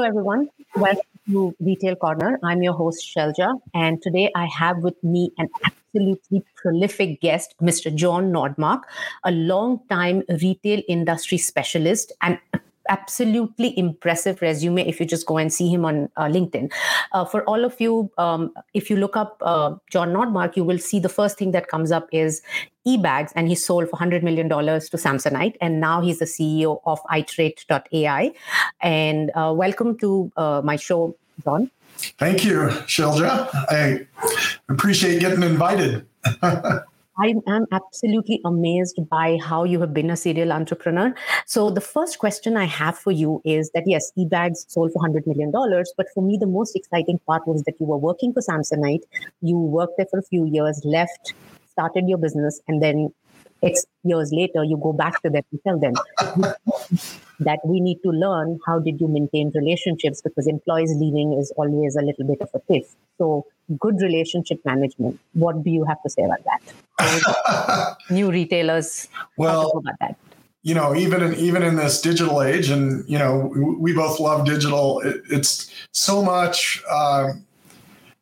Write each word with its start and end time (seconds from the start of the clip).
Hello, 0.00 0.08
everyone. 0.08 0.48
Welcome 0.76 1.02
to 1.28 1.54
Retail 1.60 1.94
Corner. 1.94 2.38
I'm 2.42 2.62
your 2.62 2.72
host, 2.72 3.06
Shelja, 3.14 3.52
and 3.74 4.00
today 4.00 4.32
I 4.34 4.46
have 4.46 4.78
with 4.78 4.94
me 5.04 5.30
an 5.36 5.50
absolutely 5.62 6.42
prolific 6.56 7.20
guest, 7.20 7.54
Mr. 7.60 7.94
John 7.94 8.32
Nordmark, 8.32 8.84
a 9.24 9.30
long-time 9.30 10.22
retail 10.40 10.80
industry 10.88 11.36
specialist 11.36 12.12
and 12.22 12.38
absolutely 12.88 13.78
impressive 13.78 14.40
resume 14.40 14.88
if 14.88 15.00
you 15.00 15.04
just 15.04 15.26
go 15.26 15.36
and 15.36 15.52
see 15.52 15.68
him 15.68 15.84
on 15.84 16.08
uh, 16.16 16.24
LinkedIn. 16.24 16.72
Uh, 17.12 17.26
for 17.26 17.44
all 17.44 17.62
of 17.62 17.78
you, 17.78 18.10
um, 18.16 18.54
if 18.72 18.88
you 18.88 18.96
look 18.96 19.18
up 19.18 19.36
uh, 19.42 19.74
John 19.90 20.14
Nordmark, 20.14 20.56
you 20.56 20.64
will 20.64 20.78
see 20.78 20.98
the 20.98 21.10
first 21.10 21.36
thing 21.36 21.52
that 21.52 21.68
comes 21.68 21.92
up 21.92 22.08
is 22.10 22.40
eBags, 22.90 23.32
and 23.34 23.48
he 23.48 23.54
sold 23.54 23.88
for 23.88 23.98
$100 23.98 24.22
million 24.22 24.48
to 24.48 24.96
Samsonite. 25.06 25.56
And 25.60 25.80
now 25.80 26.00
he's 26.00 26.18
the 26.18 26.24
CEO 26.24 26.80
of 26.84 27.00
iterate.ai. 27.14 28.32
And 28.80 29.30
uh, 29.34 29.52
welcome 29.56 29.98
to 29.98 30.30
uh, 30.36 30.62
my 30.64 30.76
show, 30.76 31.16
John. 31.44 31.70
Thank 32.18 32.44
you, 32.44 32.68
Shelja. 32.94 33.48
I 33.68 34.06
appreciate 34.68 35.20
getting 35.20 35.42
invited. 35.42 36.06
I 37.22 37.34
am 37.46 37.66
absolutely 37.70 38.40
amazed 38.46 38.98
by 39.10 39.38
how 39.42 39.64
you 39.64 39.78
have 39.80 39.92
been 39.92 40.10
a 40.10 40.16
serial 40.16 40.52
entrepreneur. 40.52 41.14
So, 41.44 41.68
the 41.68 41.80
first 41.80 42.18
question 42.18 42.56
I 42.56 42.64
have 42.64 42.98
for 42.98 43.10
you 43.10 43.42
is 43.44 43.70
that 43.74 43.82
yes, 43.86 44.10
eBags 44.16 44.64
sold 44.68 44.92
for 44.92 45.02
$100 45.02 45.26
million. 45.26 45.50
But 45.52 46.06
for 46.14 46.22
me, 46.22 46.38
the 46.40 46.46
most 46.46 46.74
exciting 46.74 47.18
part 47.26 47.46
was 47.46 47.62
that 47.64 47.74
you 47.78 47.84
were 47.84 47.98
working 47.98 48.32
for 48.32 48.40
Samsonite. 48.40 49.02
You 49.42 49.58
worked 49.58 49.98
there 49.98 50.06
for 50.10 50.18
a 50.18 50.22
few 50.22 50.46
years, 50.46 50.80
left, 50.84 51.34
started 51.70 52.08
your 52.08 52.18
business, 52.18 52.60
and 52.68 52.82
then 52.82 53.12
X 53.62 53.84
years 54.04 54.32
later, 54.32 54.64
you 54.64 54.78
go 54.82 54.92
back 54.92 55.22
to 55.22 55.30
them 55.30 55.42
and 55.50 55.60
tell 55.64 55.78
them 55.78 55.94
that 57.40 57.58
we 57.64 57.80
need 57.80 57.98
to 58.02 58.10
learn 58.10 58.58
how 58.66 58.78
did 58.78 59.00
you 59.00 59.08
maintain 59.08 59.50
relationships 59.54 60.22
because 60.22 60.46
employees 60.46 60.94
leaving 60.96 61.34
is 61.34 61.52
always 61.56 61.96
a 61.96 62.02
little 62.02 62.26
bit 62.26 62.40
of 62.40 62.48
a 62.54 62.60
tiff. 62.72 62.86
So, 63.18 63.46
good 63.78 64.00
relationship 64.00 64.60
management. 64.64 65.20
What 65.34 65.62
do 65.62 65.70
you 65.70 65.84
have 65.84 66.02
to 66.02 66.10
say 66.10 66.22
about 66.22 66.40
that? 66.44 67.96
New 68.10 68.30
retailers. 68.30 69.08
Well, 69.36 69.70
about 69.76 69.98
that. 70.00 70.16
You 70.62 70.74
know, 70.74 70.94
even 70.94 71.22
in 71.22 71.34
even 71.36 71.62
in 71.62 71.76
this 71.76 72.00
digital 72.02 72.42
age, 72.42 72.68
and 72.68 73.08
you 73.08 73.18
know, 73.18 73.50
we 73.78 73.94
both 73.94 74.20
love 74.20 74.44
digital. 74.44 75.00
It, 75.00 75.22
it's 75.30 75.70
so 75.92 76.22
much 76.22 76.82
uh, 76.90 77.32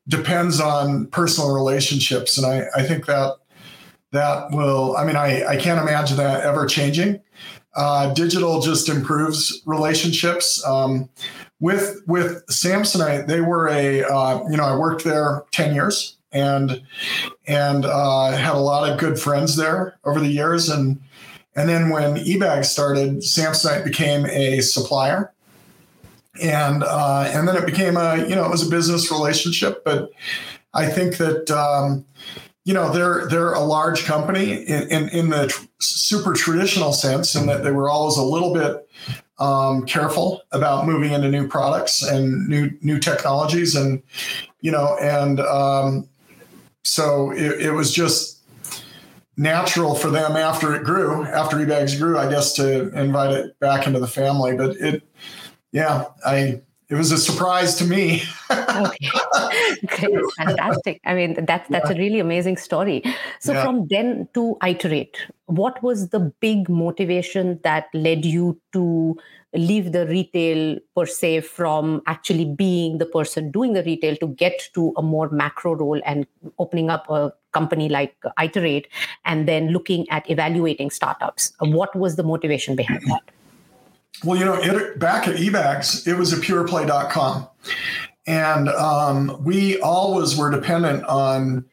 depends 0.08 0.60
on 0.60 1.06
personal 1.08 1.54
relationships, 1.54 2.38
and 2.38 2.46
I 2.46 2.66
I 2.74 2.82
think 2.82 3.06
that 3.06 3.36
that 4.10 4.50
will 4.52 4.96
i 4.96 5.04
mean 5.04 5.16
i, 5.16 5.44
I 5.44 5.56
can't 5.58 5.78
imagine 5.78 6.16
that 6.16 6.40
ever 6.40 6.66
changing. 6.66 7.20
Uh, 7.76 8.12
digital 8.14 8.60
just 8.60 8.88
improves 8.88 9.62
relationships. 9.66 10.64
Um, 10.66 11.10
with 11.60 12.00
with 12.06 12.46
samsonite 12.46 13.26
they 13.26 13.42
were 13.42 13.68
a 13.68 14.02
uh, 14.02 14.42
you 14.48 14.56
know 14.56 14.64
i 14.64 14.74
worked 14.74 15.04
there 15.04 15.44
10 15.52 15.74
years 15.74 16.18
and 16.32 16.82
and 17.46 17.84
uh, 17.84 18.32
had 18.32 18.54
a 18.54 18.58
lot 18.58 18.90
of 18.90 18.98
good 18.98 19.18
friends 19.18 19.56
there 19.56 19.98
over 20.04 20.20
the 20.20 20.28
years. 20.28 20.68
And 20.68 21.00
and 21.56 21.68
then 21.68 21.90
when 21.90 22.16
ebag 22.16 22.64
started 22.64 23.18
samsonite 23.18 23.84
became 23.84 24.26
a 24.26 24.60
supplier 24.60 25.32
and 26.42 26.82
uh, 26.82 27.30
and 27.32 27.48
then 27.48 27.56
it 27.56 27.66
became 27.66 27.96
a 27.96 28.16
you 28.28 28.34
know 28.34 28.44
it 28.44 28.50
was 28.50 28.66
a 28.66 28.70
business 28.70 29.10
relationship 29.10 29.84
but 29.84 30.10
i 30.74 30.86
think 30.86 31.16
that 31.16 31.50
um, 31.50 32.04
you 32.64 32.74
know 32.74 32.92
they're 32.92 33.26
they're 33.28 33.52
a 33.52 33.60
large 33.60 34.04
company 34.04 34.52
in 34.52 34.88
in, 34.90 35.08
in 35.08 35.30
the 35.30 35.46
tr- 35.48 35.64
super 35.80 36.34
traditional 36.34 36.92
sense 36.92 37.34
in 37.34 37.46
that 37.46 37.64
they 37.64 37.70
were 37.70 37.88
always 37.88 38.16
a 38.16 38.22
little 38.22 38.52
bit 38.52 38.88
um, 39.38 39.86
careful 39.86 40.42
about 40.52 40.86
moving 40.86 41.12
into 41.12 41.28
new 41.28 41.46
products 41.46 42.02
and 42.02 42.48
new 42.48 42.70
new 42.82 42.98
technologies 42.98 43.74
and 43.74 44.02
you 44.60 44.70
know 44.70 44.96
and 45.00 45.40
um, 45.40 46.08
so 46.82 47.30
it, 47.32 47.60
it 47.60 47.72
was 47.72 47.92
just 47.92 48.36
natural 49.36 49.94
for 49.94 50.10
them 50.10 50.36
after 50.36 50.74
it 50.74 50.82
grew 50.82 51.22
after 51.26 51.58
ebags 51.58 51.96
grew 51.96 52.18
i 52.18 52.28
guess 52.28 52.54
to 52.54 52.88
invite 52.98 53.30
it 53.30 53.58
back 53.60 53.86
into 53.86 54.00
the 54.00 54.06
family. 54.06 54.56
But 54.56 54.76
it 54.76 55.08
yeah 55.78 56.04
i 56.24 56.60
it 56.88 56.94
was 56.94 57.12
a 57.12 57.18
surprise 57.18 57.74
to 57.76 57.84
me. 57.84 58.22
okay, 58.50 59.10
great, 59.86 60.24
fantastic. 60.38 61.00
I 61.04 61.14
mean, 61.14 61.44
that's 61.44 61.68
that's 61.68 61.90
yeah. 61.90 61.96
a 61.96 61.98
really 61.98 62.18
amazing 62.18 62.56
story. 62.56 63.02
So 63.40 63.52
yeah. 63.52 63.62
from 63.62 63.86
then 63.88 64.26
to 64.32 64.56
iterate, 64.66 65.18
what 65.46 65.82
was 65.82 66.08
the 66.08 66.20
big 66.40 66.70
motivation 66.70 67.60
that 67.62 67.88
led 67.92 68.24
you 68.24 68.58
to 68.72 69.18
leave 69.54 69.92
the 69.92 70.06
retail 70.06 70.78
per 70.96 71.04
se 71.04 71.40
from 71.42 72.00
actually 72.06 72.46
being 72.46 72.96
the 72.96 73.06
person 73.06 73.50
doing 73.50 73.74
the 73.74 73.82
retail 73.82 74.16
to 74.16 74.28
get 74.28 74.70
to 74.74 74.94
a 74.96 75.02
more 75.02 75.28
macro 75.28 75.74
role 75.74 76.00
and 76.06 76.26
opening 76.58 76.88
up 76.88 77.08
a 77.10 77.32
company 77.52 77.90
like 77.90 78.16
iterate 78.42 78.88
and 79.26 79.46
then 79.46 79.68
looking 79.68 80.08
at 80.08 80.30
evaluating 80.30 80.90
startups? 80.90 81.52
What 81.60 81.94
was 81.94 82.16
the 82.16 82.22
motivation 82.22 82.76
behind 82.76 83.02
that? 83.08 83.30
Well, 84.24 84.38
you 84.38 84.44
know, 84.44 84.54
it, 84.54 84.98
back 84.98 85.28
at 85.28 85.36
eBags, 85.36 86.06
it 86.06 86.14
was 86.14 86.32
a 86.32 86.36
pureplay.com. 86.36 87.48
And 88.26 88.68
um, 88.70 89.42
we 89.42 89.80
always 89.80 90.36
were 90.36 90.50
dependent 90.50 91.04
on 91.04 91.64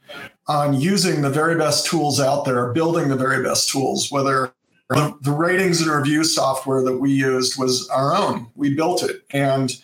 on 0.47 0.79
using 0.79 1.21
the 1.21 1.29
very 1.29 1.57
best 1.57 1.87
tools 1.87 2.19
out 2.19 2.45
there, 2.45 2.71
building 2.71 3.09
the 3.09 3.15
very 3.15 3.43
best 3.43 3.67
tools, 3.67 4.11
whether 4.11 4.53
the, 4.89 5.17
the 5.21 5.31
ratings 5.31 5.81
and 5.81 5.89
review 5.89 6.23
software 6.23 6.83
that 6.83 6.97
we 6.99 7.11
used 7.11 7.57
was 7.59 7.89
our 7.89 8.15
own. 8.15 8.47
We 8.55 8.75
built 8.75 9.03
it. 9.03 9.23
And 9.31 9.75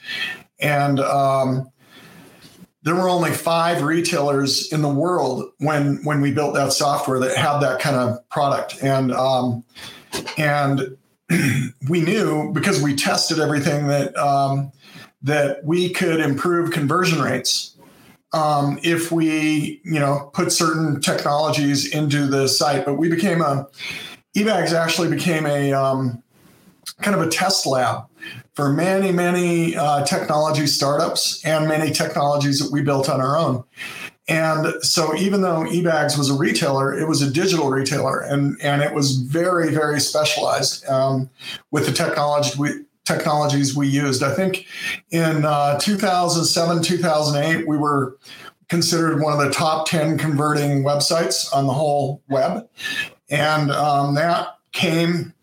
and 0.60 1.00
um, 1.00 1.72
there 2.84 2.96
were 2.96 3.10
only 3.10 3.32
five 3.32 3.82
retailers 3.82 4.72
in 4.72 4.82
the 4.82 4.90
world 4.90 5.52
when 5.58 6.04
when 6.04 6.22
we 6.22 6.32
built 6.32 6.54
that 6.54 6.74
software 6.74 7.20
that 7.20 7.36
had 7.36 7.60
that 7.60 7.80
kind 7.80 7.96
of 7.96 8.30
product. 8.30 8.84
And 8.84 9.12
um, 9.12 9.64
and 10.38 10.98
we 11.90 12.02
knew 12.02 12.52
because 12.53 12.81
we 12.81 12.96
tested 12.96 13.40
everything 13.40 13.88
that 13.88 14.16
um, 14.18 14.72
that 15.22 15.64
we 15.64 15.90
could 15.90 16.19
improve 16.19 16.72
conversion 16.72 17.22
rates 17.22 17.78
um, 18.34 18.80
if 18.84 19.12
we 19.12 19.81
you 19.84 20.00
know 20.00 20.30
put 20.34 20.52
certain 20.52 21.02
technologies 21.02 21.94
into 21.94 22.28
the 22.28 22.47
site. 22.47 22.86
But 22.86 22.96
we 22.96 23.09
became 23.09 23.41
a 23.41 23.68
eBags 24.36 24.74
actually 24.74 25.09
became 25.09 25.46
a 25.46 25.74
um, 25.74 26.22
kind 27.02 27.16
of 27.16 27.22
a 27.22 27.30
test 27.30 27.66
lab 27.66 28.06
for 28.53 28.72
many 28.72 29.12
many 29.12 29.75
uh, 29.75 30.03
technology 30.06 30.68
startups 30.68 31.44
and 31.46 31.68
many 31.68 31.91
technologies 31.91 32.59
that 32.59 32.72
we 32.72 32.81
built 32.81 33.09
on 33.09 33.22
our 33.22 33.38
own. 33.38 33.64
And 34.31 34.81
so 34.81 35.14
even 35.18 35.42
though 35.42 35.66
eBags 35.66 36.18
was 36.18 36.29
a 36.29 36.34
retailer, 36.34 36.97
it 36.97 37.06
was 37.06 37.22
a 37.22 37.29
digital 37.29 37.70
retailer 37.70 38.22
and, 38.22 38.58
and 38.61 38.82
it 38.82 38.94
was 38.94 39.17
very, 39.17 39.73
very 39.73 40.00
specialized 40.00 40.88
um, 40.88 41.29
with 41.70 41.85
the 41.85 41.91
technology 41.91 42.58
we, 42.58 42.70
technologies 43.03 43.76
we 43.76 43.90
used. 43.90 44.23
I 44.23 44.34
think 44.34 44.67
in 45.09 45.44
uh, 45.44 45.78
2007, 45.79 46.82
2008, 46.82 47.67
we 47.67 47.76
were 47.78 48.17
considered 48.70 49.22
one 49.22 49.34
of 49.34 49.40
the 49.46 49.52
top 49.52 49.85
10 49.90 50.17
converting 50.17 50.82
websites 50.82 51.53
on 51.53 51.67
the 51.67 51.73
whole 51.73 52.22
web. 52.29 52.70
And 53.29 53.70
um, 53.70 54.16
that 54.16 54.59
came 54.72 55.34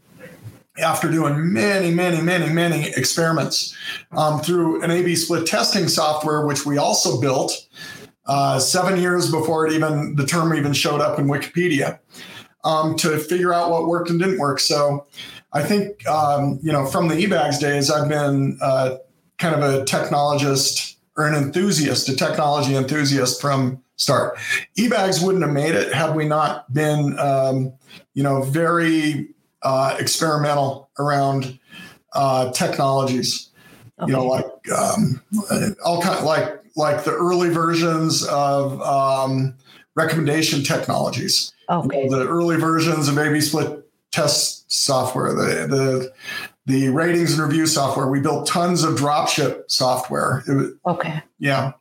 after 0.78 1.10
doing 1.10 1.52
many, 1.52 1.92
many, 1.92 2.22
many, 2.22 2.50
many 2.50 2.88
experiments 2.96 3.76
um, 4.12 4.40
through 4.40 4.82
an 4.82 4.90
A 4.90 5.02
B 5.02 5.14
split 5.14 5.46
testing 5.46 5.88
software, 5.88 6.46
which 6.46 6.64
we 6.64 6.78
also 6.78 7.20
built 7.20 7.67
uh, 8.28 8.58
seven 8.58 9.00
years 9.00 9.30
before 9.30 9.66
it 9.66 9.72
even 9.72 10.14
the 10.14 10.26
term 10.26 10.54
even 10.54 10.72
showed 10.72 11.00
up 11.00 11.18
in 11.18 11.26
Wikipedia 11.26 11.98
um, 12.64 12.94
to 12.96 13.18
figure 13.18 13.52
out 13.52 13.70
what 13.70 13.86
worked 13.86 14.10
and 14.10 14.20
didn't 14.20 14.38
work. 14.38 14.60
So 14.60 15.06
I 15.52 15.62
think 15.62 16.06
um, 16.06 16.60
you 16.62 16.70
know 16.70 16.86
from 16.86 17.08
the 17.08 17.14
eBags 17.14 17.58
days, 17.58 17.90
I've 17.90 18.08
been 18.08 18.58
uh, 18.60 18.96
kind 19.38 19.54
of 19.54 19.62
a 19.62 19.84
technologist 19.84 20.96
or 21.16 21.26
an 21.26 21.34
enthusiast, 21.34 22.08
a 22.08 22.16
technology 22.16 22.76
enthusiast 22.76 23.40
from 23.40 23.82
start. 23.96 24.38
eBags 24.76 25.24
wouldn't 25.24 25.42
have 25.42 25.52
made 25.52 25.74
it 25.74 25.92
had 25.92 26.14
we 26.14 26.24
not 26.24 26.72
been 26.72 27.18
um, 27.18 27.72
you 28.14 28.22
know 28.22 28.42
very 28.42 29.28
uh, 29.62 29.96
experimental 29.98 30.90
around 30.98 31.58
uh, 32.12 32.52
technologies. 32.52 33.50
Okay. 34.00 34.12
You 34.12 34.16
know, 34.16 34.26
like 34.26 34.44
um, 34.70 35.22
all 35.84 36.00
kind 36.00 36.24
like 36.24 36.60
like 36.78 37.04
the 37.04 37.12
early 37.12 37.50
versions 37.50 38.24
of 38.26 38.80
um, 38.82 39.54
recommendation 39.96 40.62
technologies. 40.62 41.52
Okay. 41.68 42.04
You 42.04 42.10
know, 42.10 42.20
the 42.20 42.28
early 42.28 42.56
versions 42.56 43.08
of 43.08 43.18
A/B 43.18 43.40
split 43.40 43.84
test 44.12 44.70
software, 44.72 45.34
the 45.34 45.66
the 45.66 46.12
the 46.66 46.88
ratings 46.90 47.38
and 47.38 47.42
review 47.46 47.66
software. 47.66 48.06
We 48.06 48.20
built 48.20 48.46
tons 48.46 48.84
of 48.84 48.94
dropship 48.94 49.64
software. 49.66 50.44
Was, 50.46 50.72
okay. 50.86 51.22
Yeah. 51.38 51.72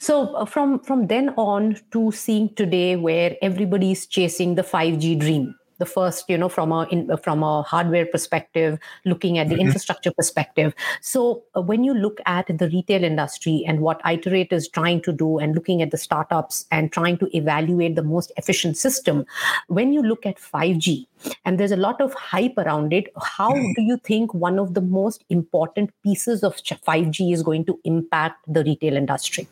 So 0.00 0.34
uh, 0.34 0.44
from 0.44 0.80
from 0.80 1.06
then 1.06 1.34
on 1.36 1.76
to 1.92 2.10
seeing 2.10 2.54
today, 2.54 2.96
where 2.96 3.36
everybody's 3.42 4.06
chasing 4.06 4.56
the 4.56 4.62
5G 4.62 5.20
dream, 5.20 5.54
the 5.78 5.86
first 5.86 6.28
you 6.28 6.36
know 6.36 6.48
from 6.48 6.72
a 6.72 6.82
in, 6.90 7.16
from 7.18 7.42
a 7.42 7.62
hardware 7.62 8.06
perspective 8.06 8.78
looking 9.04 9.38
at 9.38 9.48
the 9.48 9.54
mm-hmm. 9.54 9.66
infrastructure 9.66 10.12
perspective 10.12 10.74
so 11.00 11.42
uh, 11.56 11.60
when 11.60 11.84
you 11.84 11.94
look 11.94 12.20
at 12.26 12.46
the 12.58 12.68
retail 12.68 13.04
industry 13.04 13.64
and 13.66 13.80
what 13.80 14.00
iterate 14.06 14.52
is 14.52 14.68
trying 14.68 15.00
to 15.00 15.12
do 15.12 15.38
and 15.38 15.54
looking 15.54 15.82
at 15.82 15.90
the 15.90 15.96
startups 15.96 16.66
and 16.70 16.92
trying 16.92 17.16
to 17.18 17.28
evaluate 17.36 17.94
the 17.94 18.02
most 18.02 18.32
efficient 18.36 18.76
system 18.76 19.24
when 19.68 19.92
you 19.92 20.02
look 20.02 20.26
at 20.26 20.38
5g 20.38 21.06
and 21.44 21.58
there's 21.58 21.72
a 21.72 21.76
lot 21.76 22.00
of 22.00 22.12
hype 22.14 22.58
around 22.58 22.92
it 22.92 23.12
how 23.22 23.52
mm-hmm. 23.52 23.72
do 23.76 23.82
you 23.82 23.96
think 23.98 24.34
one 24.34 24.58
of 24.58 24.74
the 24.74 24.80
most 24.80 25.24
important 25.28 25.90
pieces 26.02 26.42
of 26.42 26.56
5g 26.56 27.32
is 27.32 27.42
going 27.42 27.64
to 27.66 27.78
impact 27.84 28.44
the 28.46 28.64
retail 28.64 28.96
industry 28.96 29.48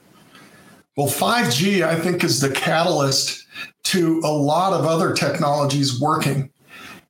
well 0.97 1.09
5g 1.09 1.83
i 1.83 1.99
think 1.99 2.25
is 2.25 2.41
the 2.41 2.51
catalyst 2.51 3.47
to 3.87 4.21
a 4.25 4.33
lot 4.33 4.73
of 4.73 4.85
other 4.85 5.13
technologies 5.13 6.01
working. 6.01 6.51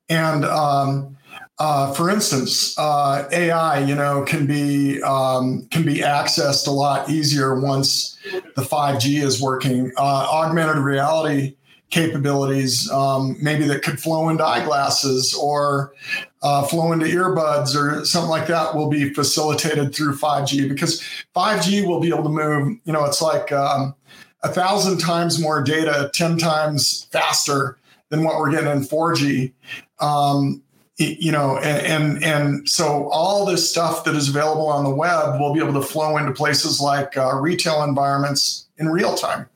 And 0.08 0.44
um, 0.44 1.17
uh, 1.58 1.93
for 1.94 2.11
instance, 2.11 2.78
uh, 2.78 3.26
AI, 3.32 3.78
you 3.81 3.94
know, 3.94 4.25
can 4.25 4.46
be 4.46 5.02
um, 5.02 5.67
can 5.70 5.84
be 5.84 5.96
accessed 5.96 6.67
a 6.67 6.70
lot 6.70 7.08
easier 7.08 7.58
once 7.58 8.19
the 8.56 8.62
5G 8.62 9.23
is 9.23 9.40
working. 9.40 9.90
Uh, 9.96 10.28
augmented 10.31 10.76
reality 10.76 11.56
capabilities, 11.88 12.90
um, 12.90 13.37
maybe 13.40 13.64
that 13.64 13.82
could 13.82 13.99
flow 13.99 14.28
into 14.28 14.44
eyeglasses 14.44 15.32
or 15.34 15.94
uh, 16.43 16.62
flow 16.67 16.93
into 16.93 17.06
earbuds 17.06 17.75
or 17.75 18.05
something 18.05 18.31
like 18.31 18.49
that, 18.49 18.75
will 18.75 18.90
be 18.90 19.14
facilitated 19.14 19.94
through 19.94 20.14
5G 20.14 20.69
because 20.69 21.00
5G 21.34 21.87
will 21.87 22.00
be 22.00 22.08
able 22.08 22.25
to 22.25 22.28
move. 22.28 22.76
You 22.84 22.93
know, 22.93 23.05
it's 23.05 23.23
like 23.23 23.50
um, 23.50 23.94
a 24.43 24.49
thousand 24.49 24.99
times 24.99 25.41
more 25.41 25.62
data, 25.62 26.11
10 26.15 26.38
times 26.38 27.05
faster 27.11 27.79
than 28.11 28.25
what 28.25 28.38
we're 28.38 28.50
getting 28.50 28.71
in 28.71 28.81
4G. 28.81 29.53
Um, 30.00 30.62
you 30.99 31.31
know, 31.31 31.59
and, 31.59 31.87
and, 31.87 32.25
and 32.25 32.69
so 32.69 33.09
all 33.11 33.44
this 33.44 33.69
stuff 33.69 34.05
that 34.05 34.15
is 34.15 34.31
available 34.31 34.67
on 34.67 34.83
the 34.83 34.94
web 34.94 35.38
will 35.38 35.53
be 35.53 35.61
able 35.61 35.75
to 35.75 35.87
flow 35.87 36.17
into 36.17 36.33
places 36.33 36.81
like 36.81 37.19
uh, 37.19 37.35
retail 37.37 37.83
environments 37.83 38.69
in 38.79 38.88
real 38.88 39.15
time, 39.15 39.47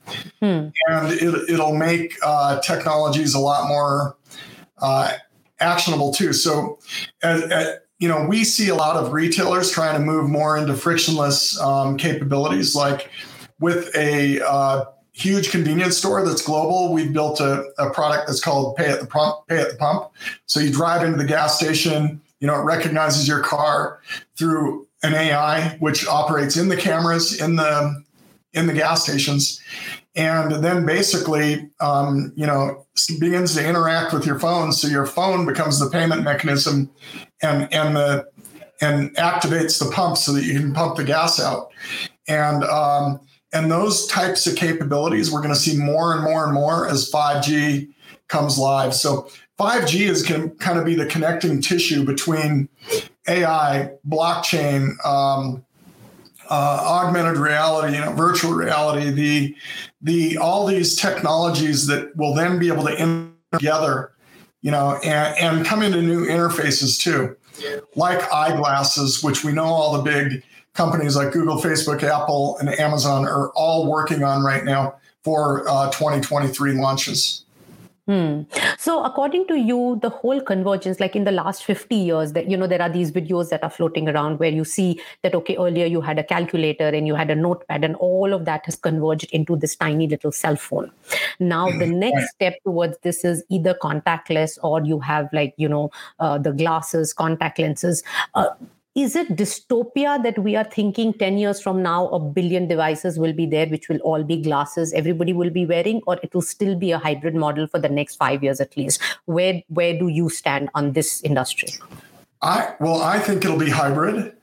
hmm. 0.40 0.68
and 0.88 1.12
it, 1.12 1.50
it'll 1.50 1.76
make 1.76 2.14
uh, 2.22 2.60
technologies 2.60 3.34
a 3.34 3.38
lot 3.38 3.68
more 3.68 4.16
uh, 4.78 5.12
actionable 5.60 6.12
too. 6.12 6.32
So, 6.32 6.78
you 7.98 8.08
know, 8.08 8.26
we 8.26 8.44
see 8.44 8.68
a 8.68 8.74
lot 8.74 8.96
of 8.96 9.12
retailers 9.12 9.70
trying 9.70 9.94
to 9.94 10.00
move 10.00 10.28
more 10.28 10.56
into 10.56 10.74
frictionless 10.74 11.58
um, 11.60 11.96
capabilities, 11.96 12.74
like 12.74 13.10
with 13.60 13.94
a 13.94 14.40
uh, 14.46 14.84
huge 15.12 15.50
convenience 15.50 15.96
store 15.96 16.26
that's 16.26 16.42
global. 16.42 16.92
We've 16.92 17.12
built 17.12 17.40
a, 17.40 17.64
a, 17.78 17.90
product 17.90 18.26
that's 18.26 18.40
called 18.40 18.76
Pay 18.76 18.88
at 18.88 19.00
the 19.00 19.06
Pump. 19.06 19.46
Pay 19.48 19.58
at 19.58 19.70
the 19.70 19.76
Pump. 19.76 20.10
So 20.46 20.60
you 20.60 20.72
drive 20.72 21.04
into 21.04 21.18
the 21.18 21.24
gas 21.24 21.58
station. 21.58 22.20
You 22.40 22.46
know, 22.46 22.54
it 22.54 22.64
recognizes 22.64 23.28
your 23.28 23.40
car 23.40 24.00
through 24.36 24.86
an 25.02 25.14
AI, 25.14 25.76
which 25.78 26.06
operates 26.06 26.56
in 26.56 26.68
the 26.68 26.76
cameras 26.76 27.40
in 27.40 27.56
the 27.56 28.02
in 28.52 28.66
the 28.66 28.72
gas 28.72 29.04
stations, 29.04 29.60
and 30.16 30.64
then 30.64 30.84
basically, 30.84 31.70
um, 31.80 32.32
you 32.34 32.44
know, 32.46 32.84
begins 33.20 33.54
to 33.54 33.66
interact 33.66 34.12
with 34.12 34.26
your 34.26 34.40
phone. 34.40 34.72
So 34.72 34.88
your 34.88 35.06
phone 35.06 35.46
becomes 35.46 35.78
the 35.78 35.88
payment 35.88 36.22
mechanism, 36.24 36.90
and 37.42 37.72
and 37.72 37.96
the 37.96 38.28
and 38.80 39.14
activates 39.16 39.78
the 39.78 39.90
pump 39.90 40.16
so 40.16 40.32
that 40.32 40.44
you 40.44 40.58
can 40.58 40.72
pump 40.72 40.96
the 40.96 41.04
gas 41.04 41.38
out. 41.38 41.70
And 42.26 42.64
um, 42.64 43.20
and 43.52 43.70
those 43.70 44.06
types 44.06 44.46
of 44.46 44.56
capabilities 44.56 45.30
we're 45.30 45.42
going 45.42 45.54
to 45.54 45.60
see 45.60 45.76
more 45.76 46.14
and 46.14 46.22
more 46.22 46.44
and 46.44 46.54
more 46.54 46.88
as 46.88 47.10
5G 47.10 47.92
comes 48.28 48.58
live. 48.58 48.94
So 48.94 49.28
5G 49.58 50.08
is 50.08 50.22
going 50.22 50.50
to 50.50 50.56
kind 50.56 50.78
of 50.78 50.84
be 50.84 50.94
the 50.94 51.06
connecting 51.06 51.60
tissue 51.60 52.04
between 52.04 52.68
AI, 53.28 53.90
blockchain, 54.08 54.94
um, 55.04 55.64
uh, 56.48 56.82
augmented 56.82 57.36
reality, 57.36 57.94
you 57.94 58.00
know, 58.00 58.12
virtual 58.12 58.52
reality, 58.52 59.10
the 59.10 59.56
the 60.02 60.38
all 60.38 60.66
these 60.66 60.96
technologies 60.96 61.86
that 61.86 62.14
will 62.16 62.34
then 62.34 62.58
be 62.58 62.68
able 62.68 62.84
to 62.84 63.30
together, 63.52 64.12
you 64.62 64.70
know, 64.70 64.98
and, 65.04 65.38
and 65.38 65.66
come 65.66 65.82
into 65.82 66.02
new 66.02 66.26
interfaces 66.26 66.98
too, 66.98 67.36
like 67.94 68.20
eyeglasses, 68.32 69.22
which 69.22 69.44
we 69.44 69.52
know 69.52 69.64
all 69.64 69.96
the 69.96 70.02
big 70.02 70.42
companies 70.74 71.16
like 71.16 71.32
Google, 71.32 71.56
Facebook, 71.56 72.02
Apple, 72.02 72.56
and 72.58 72.68
Amazon 72.68 73.26
are 73.26 73.50
all 73.50 73.90
working 73.90 74.22
on 74.22 74.42
right 74.42 74.64
now 74.64 74.96
for 75.22 75.68
uh, 75.68 75.90
2023 75.90 76.72
launches. 76.72 77.44
Hmm. 78.10 78.42
So, 78.76 79.04
according 79.04 79.46
to 79.48 79.56
you, 79.56 80.00
the 80.02 80.08
whole 80.08 80.40
convergence, 80.40 80.98
like 80.98 81.14
in 81.14 81.22
the 81.22 81.30
last 81.30 81.62
50 81.62 81.94
years, 81.94 82.32
that 82.32 82.50
you 82.50 82.56
know, 82.56 82.66
there 82.66 82.82
are 82.82 82.88
these 82.88 83.12
videos 83.12 83.50
that 83.50 83.62
are 83.62 83.70
floating 83.70 84.08
around 84.08 84.40
where 84.40 84.50
you 84.50 84.64
see 84.64 85.00
that 85.22 85.32
okay, 85.32 85.56
earlier 85.56 85.86
you 85.86 86.00
had 86.00 86.18
a 86.18 86.24
calculator 86.24 86.88
and 86.88 87.06
you 87.06 87.14
had 87.14 87.30
a 87.30 87.36
notepad, 87.36 87.84
and 87.84 87.94
all 87.96 88.32
of 88.32 88.46
that 88.46 88.64
has 88.64 88.74
converged 88.74 89.28
into 89.32 89.54
this 89.54 89.76
tiny 89.76 90.08
little 90.08 90.32
cell 90.32 90.56
phone. 90.56 90.90
Now, 91.38 91.70
the 91.70 91.86
next 91.86 92.30
step 92.32 92.54
towards 92.64 92.98
this 93.02 93.24
is 93.24 93.44
either 93.48 93.74
contactless 93.80 94.58
or 94.64 94.82
you 94.82 94.98
have 94.98 95.28
like 95.32 95.54
you 95.56 95.68
know 95.68 95.92
uh, 96.18 96.38
the 96.38 96.52
glasses, 96.52 97.12
contact 97.12 97.60
lenses. 97.60 98.02
Uh, 98.34 98.48
is 98.96 99.14
it 99.14 99.28
dystopia 99.36 100.20
that 100.22 100.36
we 100.40 100.56
are 100.56 100.64
thinking 100.64 101.12
10 101.12 101.38
years 101.38 101.60
from 101.62 101.80
now 101.80 102.08
a 102.08 102.18
billion 102.18 102.66
devices 102.66 103.20
will 103.20 103.32
be 103.32 103.46
there 103.46 103.66
which 103.66 103.88
will 103.88 103.98
all 103.98 104.24
be 104.24 104.42
glasses 104.42 104.92
everybody 104.92 105.32
will 105.32 105.50
be 105.50 105.64
wearing 105.64 106.00
or 106.08 106.18
it 106.24 106.34
will 106.34 106.42
still 106.42 106.74
be 106.74 106.90
a 106.90 106.98
hybrid 106.98 107.36
model 107.36 107.68
for 107.68 107.78
the 107.78 107.88
next 107.88 108.16
5 108.16 108.42
years 108.42 108.60
at 108.60 108.76
least? 108.76 109.00
Where 109.26 109.62
where 109.68 109.96
do 109.96 110.08
you 110.08 110.28
stand 110.28 110.70
on 110.74 110.92
this 110.92 111.22
industry 111.22 111.68
I 112.42 112.74
well, 112.80 113.02
I 113.02 113.18
think 113.18 113.44
it'll 113.44 113.58
be 113.58 113.68
hybrid, 113.68 114.34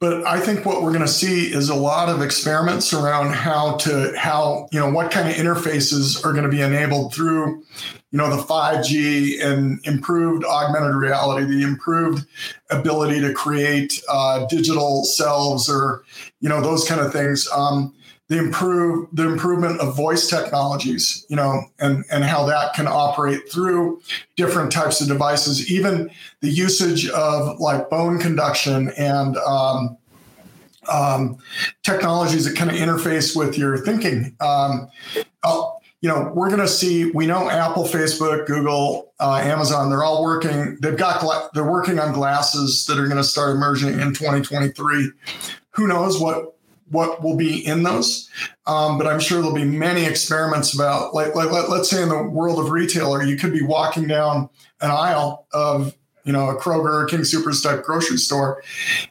but 0.00 0.26
I 0.26 0.40
think 0.40 0.66
what 0.66 0.82
we're 0.82 0.90
going 0.90 1.02
to 1.02 1.08
see 1.08 1.52
is 1.52 1.68
a 1.68 1.74
lot 1.74 2.08
of 2.08 2.20
experiments 2.20 2.92
around 2.92 3.32
how 3.32 3.76
to 3.76 4.12
how 4.18 4.68
you 4.72 4.80
know 4.80 4.90
what 4.90 5.12
kind 5.12 5.28
of 5.28 5.36
interfaces 5.36 6.24
are 6.24 6.32
going 6.32 6.44
to 6.44 6.50
be 6.50 6.62
enabled 6.62 7.14
through 7.14 7.62
you 8.10 8.18
know 8.18 8.28
the 8.28 8.42
5G 8.42 9.40
and 9.44 9.78
improved 9.86 10.44
augmented 10.44 10.96
reality, 10.96 11.46
the 11.46 11.62
improved 11.62 12.26
ability 12.70 13.20
to 13.20 13.32
create 13.32 14.02
uh, 14.08 14.46
digital 14.46 15.04
selves 15.04 15.68
or 15.68 16.04
you 16.40 16.48
know 16.48 16.60
those 16.60 16.88
kind 16.88 17.00
of 17.00 17.12
things. 17.12 17.48
Um, 17.52 17.94
the 18.28 18.38
improve 18.38 19.08
the 19.12 19.26
improvement 19.26 19.80
of 19.80 19.94
voice 19.94 20.28
technologies, 20.28 21.26
you 21.28 21.36
know, 21.36 21.62
and 21.78 22.04
and 22.10 22.24
how 22.24 22.46
that 22.46 22.74
can 22.74 22.86
operate 22.86 23.50
through 23.50 24.00
different 24.36 24.72
types 24.72 25.00
of 25.00 25.08
devices. 25.08 25.70
Even 25.70 26.10
the 26.40 26.48
usage 26.48 27.08
of 27.10 27.60
like 27.60 27.90
bone 27.90 28.18
conduction 28.18 28.90
and 28.96 29.36
um, 29.38 29.98
um, 30.90 31.36
technologies 31.82 32.46
that 32.46 32.56
kind 32.56 32.70
of 32.70 32.76
interface 32.76 33.36
with 33.36 33.58
your 33.58 33.76
thinking. 33.78 34.34
Um, 34.40 34.88
uh, 35.42 35.70
you 36.00 36.08
know, 36.08 36.30
we're 36.34 36.48
going 36.48 36.60
to 36.60 36.68
see. 36.68 37.10
We 37.12 37.26
know 37.26 37.48
Apple, 37.48 37.84
Facebook, 37.84 38.46
Google, 38.46 39.12
uh, 39.20 39.36
Amazon. 39.36 39.88
They're 39.88 40.04
all 40.04 40.22
working. 40.22 40.76
They've 40.80 40.96
got. 40.96 41.20
Gla- 41.20 41.48
they're 41.54 41.70
working 41.70 41.98
on 41.98 42.12
glasses 42.12 42.84
that 42.86 42.98
are 42.98 43.06
going 43.06 43.16
to 43.16 43.24
start 43.24 43.56
emerging 43.56 44.00
in 44.00 44.12
2023. 44.12 45.10
Who 45.70 45.86
knows 45.86 46.20
what 46.20 46.53
what 46.90 47.22
will 47.22 47.36
be 47.36 47.64
in 47.66 47.82
those. 47.82 48.28
Um, 48.66 48.98
but 48.98 49.06
I'm 49.06 49.20
sure 49.20 49.40
there'll 49.40 49.54
be 49.54 49.64
many 49.64 50.04
experiments 50.04 50.74
about, 50.74 51.14
like, 51.14 51.34
like 51.34 51.50
let, 51.50 51.70
let's 51.70 51.90
say 51.90 52.02
in 52.02 52.08
the 52.08 52.22
world 52.22 52.58
of 52.58 52.70
retailer, 52.70 53.22
you 53.22 53.36
could 53.36 53.52
be 53.52 53.62
walking 53.62 54.06
down 54.06 54.48
an 54.80 54.90
aisle 54.90 55.46
of 55.52 55.94
you 56.24 56.32
know, 56.32 56.48
a 56.48 56.56
Kroger 56.56 57.02
or 57.02 57.04
King 57.04 57.20
Soopers 57.20 57.62
type 57.62 57.84
grocery 57.84 58.16
store 58.16 58.62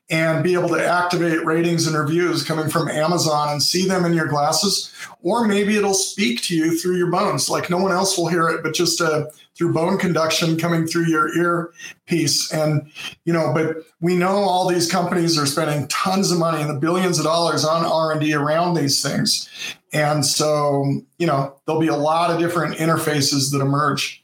and 0.10 0.44
be 0.44 0.54
able 0.54 0.70
to 0.70 0.84
activate 0.84 1.46
ratings 1.46 1.86
and 1.86 1.98
reviews 1.98 2.44
coming 2.44 2.70
from 2.70 2.90
Amazon 2.90 3.50
and 3.50 3.62
see 3.62 3.88
them 3.88 4.04
in 4.04 4.14
your 4.14 4.28
glasses. 4.28 4.92
Or 5.22 5.46
maybe 5.46 5.78
it'll 5.78 5.94
speak 5.94 6.42
to 6.44 6.56
you 6.56 6.78
through 6.78 6.98
your 6.98 7.12
bones. 7.12 7.50
Like 7.50 7.70
no 7.70 7.78
one 7.78 7.92
else 7.92 8.18
will 8.18 8.28
hear 8.28 8.50
it, 8.50 8.64
but 8.64 8.74
just 8.74 9.00
uh, 9.00 9.26
through 9.56 9.74
bone 9.74 9.98
conduction 10.00 10.58
coming 10.58 10.88
through 10.88 11.06
your 11.06 11.36
earpiece. 11.38 12.52
And, 12.52 12.92
you 13.26 13.34
know, 13.34 13.52
but 13.54 13.78
we 14.02 14.16
know 14.16 14.36
all 14.36 14.68
these 14.68 14.92
companies 14.92 15.38
are 15.38 15.46
spending 15.46 15.88
tons 15.90 16.32
of 16.32 16.40
money 16.40 16.62
and 16.62 16.70
the 16.70 16.80
billions 16.80 17.20
of 17.20 17.26
dollars 17.26 17.64
on 17.64 17.86
R&D 17.86 18.34
around 18.34 18.74
these 18.74 19.04
things. 19.04 19.50
And 19.94 20.26
so, 20.26 21.02
you 21.20 21.28
know, 21.28 21.56
there'll 21.66 21.80
be 21.80 21.88
a 21.88 21.96
lot 21.96 22.32
of 22.32 22.40
different 22.40 22.78
interfaces 22.78 23.52
that 23.52 23.62
emerge. 23.62 24.23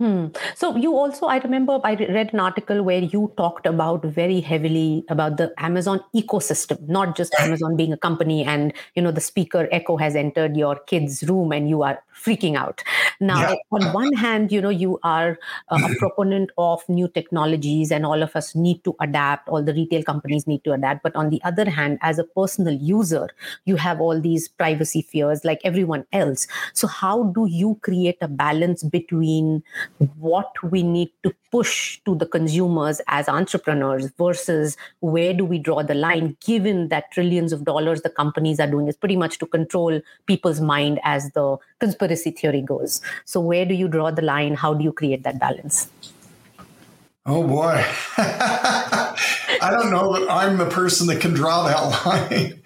Hmm. 0.00 0.26
So 0.56 0.74
you 0.76 0.96
also, 0.96 1.26
I 1.26 1.38
remember 1.38 1.78
I 1.84 1.94
read 1.94 2.32
an 2.32 2.40
article 2.40 2.82
where 2.82 2.98
you 2.98 3.32
talked 3.36 3.64
about 3.64 4.04
very 4.04 4.40
heavily 4.40 5.04
about 5.08 5.36
the 5.36 5.52
Amazon 5.58 6.00
ecosystem, 6.16 6.88
not 6.88 7.16
just 7.16 7.32
Amazon 7.38 7.76
being 7.76 7.92
a 7.92 7.96
company 7.96 8.44
and 8.44 8.72
you 8.96 9.02
know 9.02 9.12
the 9.12 9.20
speaker 9.20 9.68
Echo 9.70 9.96
has 9.96 10.16
entered 10.16 10.56
your 10.56 10.80
kid's 10.86 11.22
room 11.22 11.52
and 11.52 11.68
you 11.68 11.84
are 11.84 12.02
freaking 12.12 12.56
out. 12.56 12.82
Now, 13.20 13.50
yeah. 13.50 13.54
on 13.70 13.92
one 13.92 14.12
hand, 14.12 14.52
you 14.52 14.60
know 14.60 14.70
you 14.70 14.98
are 15.02 15.38
a, 15.68 15.76
a 15.76 15.94
proponent 15.96 16.50
of 16.58 16.82
new 16.88 17.08
technologies 17.08 17.90
and 17.90 18.04
all 18.06 18.22
of 18.22 18.34
us 18.36 18.54
need 18.54 18.82
to 18.84 18.94
adapt. 19.00 19.48
All 19.48 19.62
the 19.62 19.74
retail 19.74 20.02
companies 20.02 20.46
need 20.46 20.64
to 20.64 20.72
adapt. 20.72 21.02
But 21.02 21.14
on 21.16 21.30
the 21.30 21.42
other 21.44 21.68
hand, 21.68 21.98
as 22.02 22.18
a 22.18 22.24
personal 22.24 22.74
user, 22.74 23.28
you 23.64 23.76
have 23.76 24.00
all 24.00 24.20
these 24.20 24.48
privacy 24.48 25.02
fears 25.02 25.44
like 25.44 25.60
everyone 25.64 26.04
else. 26.12 26.46
So 26.72 26.86
how 26.86 27.24
do 27.24 27.46
you 27.48 27.78
create 27.82 28.18
a 28.20 28.28
balance 28.28 28.82
between 28.82 29.62
what 30.18 30.52
we 30.62 30.82
need 30.82 31.10
to 31.22 31.34
push 31.54 32.00
to 32.04 32.16
the 32.16 32.26
consumers 32.26 33.00
as 33.06 33.28
entrepreneurs 33.28 34.10
versus 34.18 34.76
where 35.00 35.32
do 35.32 35.44
we 35.44 35.56
draw 35.56 35.84
the 35.84 35.94
line 35.94 36.36
given 36.44 36.88
that 36.88 37.12
trillions 37.12 37.52
of 37.52 37.64
dollars 37.64 38.02
the 38.02 38.10
companies 38.10 38.58
are 38.58 38.66
doing 38.66 38.88
is 38.88 38.96
pretty 38.96 39.16
much 39.16 39.38
to 39.38 39.46
control 39.46 40.00
people's 40.26 40.60
mind 40.60 40.98
as 41.04 41.30
the 41.30 41.56
conspiracy 41.78 42.32
theory 42.32 42.60
goes 42.60 43.00
so 43.24 43.40
where 43.40 43.64
do 43.64 43.74
you 43.74 43.88
draw 43.88 44.10
the 44.10 44.22
line 44.22 44.54
how 44.54 44.74
do 44.74 44.84
you 44.84 44.92
create 44.92 45.22
that 45.22 45.38
balance 45.38 45.88
Oh 47.26 47.46
boy. 47.46 47.82
I 48.18 49.70
don't 49.70 49.90
know 49.90 50.12
that 50.12 50.30
I'm 50.30 50.58
the 50.58 50.68
person 50.68 51.06
that 51.06 51.22
can 51.22 51.32
draw 51.32 51.62
that 51.62 52.06
line. 52.06 52.62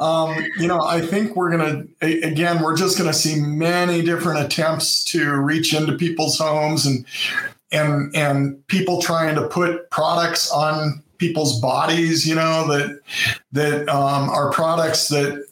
Um, 0.00 0.34
you 0.58 0.66
know, 0.66 0.80
I 0.80 1.02
think 1.02 1.36
we're 1.36 1.54
going 1.54 1.94
to, 2.00 2.26
again, 2.26 2.62
we're 2.62 2.76
just 2.76 2.96
going 2.96 3.10
to 3.10 3.16
see 3.16 3.38
many 3.38 4.00
different 4.00 4.40
attempts 4.40 5.04
to 5.04 5.34
reach 5.34 5.74
into 5.74 5.92
people's 5.94 6.38
homes 6.38 6.86
and, 6.86 7.04
and, 7.70 8.14
and 8.16 8.66
people 8.68 9.02
trying 9.02 9.34
to 9.34 9.46
put 9.48 9.90
products 9.90 10.50
on 10.50 11.02
people's 11.18 11.60
bodies, 11.60 12.26
you 12.26 12.34
know, 12.34 12.66
that, 12.68 13.00
that 13.52 13.88
um, 13.90 14.30
are 14.30 14.50
products 14.52 15.08
that, 15.08 15.44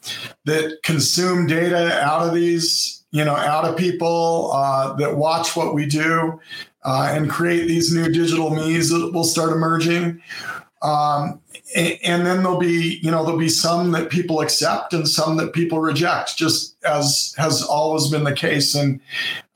that 0.45 0.79
consume 0.83 1.47
data 1.47 2.01
out 2.01 2.27
of 2.27 2.33
these, 2.33 2.96
you 3.11 3.25
know, 3.25 3.35
out 3.35 3.65
of 3.65 3.77
people 3.77 4.51
uh, 4.53 4.93
that 4.95 5.17
watch 5.17 5.57
what 5.57 5.75
we 5.75 5.87
do 5.87 6.41
uh, 6.85 7.11
and 7.13 7.31
create 7.31 7.67
these 7.67 7.93
new 7.93 8.11
digital 8.11 8.51
me's 8.51 8.91
that 8.91 9.13
will 9.13 9.25
start 9.25 9.53
emerging. 9.53 10.23
Um, 10.83 11.41
and, 11.75 11.99
and, 12.05 12.27
then 12.27 12.43
there'll 12.43 12.59
be, 12.59 13.01
you 13.03 13.11
know, 13.11 13.25
there'll 13.25 13.41
be 13.41 13.49
some 13.49 13.93
that 13.93 14.11
people 14.11 14.41
accept 14.41 14.93
and 14.93 15.09
some 15.09 15.37
that 15.39 15.53
people 15.53 15.81
reject, 15.81 16.37
just 16.37 16.77
as 16.85 17.35
has 17.39 17.63
always 17.63 18.09
been 18.09 18.25
the 18.25 18.35
case. 18.35 18.75
And 18.75 19.01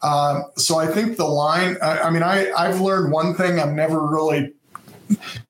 uh, 0.02 0.42
so 0.56 0.78
I 0.78 0.86
think 0.86 1.18
the 1.18 1.26
line, 1.26 1.76
I, 1.82 2.00
I 2.00 2.10
mean, 2.10 2.22
I, 2.22 2.50
I've 2.52 2.80
learned 2.80 3.12
one 3.12 3.34
thing 3.34 3.60
I'm 3.60 3.76
never 3.76 4.04
really, 4.04 4.52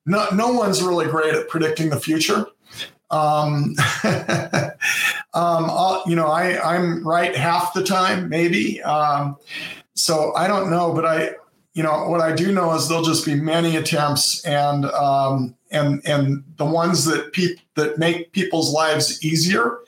no, 0.04 0.26
no 0.35 0.52
one's 0.52 0.83
really 0.83 1.07
great 1.07 1.35
at 1.35 1.49
predicting 1.49 1.88
the 1.88 2.00
future. 2.00 2.47
Um, 3.11 3.75
um, 5.35 6.02
you 6.07 6.17
know, 6.17 6.26
I, 6.26 6.76
I'm 6.76 7.07
right 7.07 7.35
half 7.35 7.75
the 7.75 7.85
time, 7.85 8.29
maybe. 8.29 8.83
Um, 8.83 9.37
so 9.95 10.33
I 10.35 10.47
don't 10.47 10.71
know, 10.71 10.93
but 10.93 11.05
I, 11.05 11.31
you 11.75 11.83
know, 11.83 12.09
what 12.09 12.21
I 12.21 12.35
do 12.35 12.52
know 12.52 12.73
is 12.75 12.88
there'll 12.88 13.05
just 13.05 13.25
be 13.25 13.35
many 13.35 13.76
attempts, 13.76 14.45
and 14.45 14.87
um, 14.87 15.55
and 15.71 16.02
and 16.05 16.43
the 16.57 16.64
ones 16.64 17.05
that 17.05 17.33
pe- 17.33 17.57
that 17.76 17.99
make 17.99 18.33
people's 18.33 18.73
lives 18.73 19.25
easier 19.25 19.79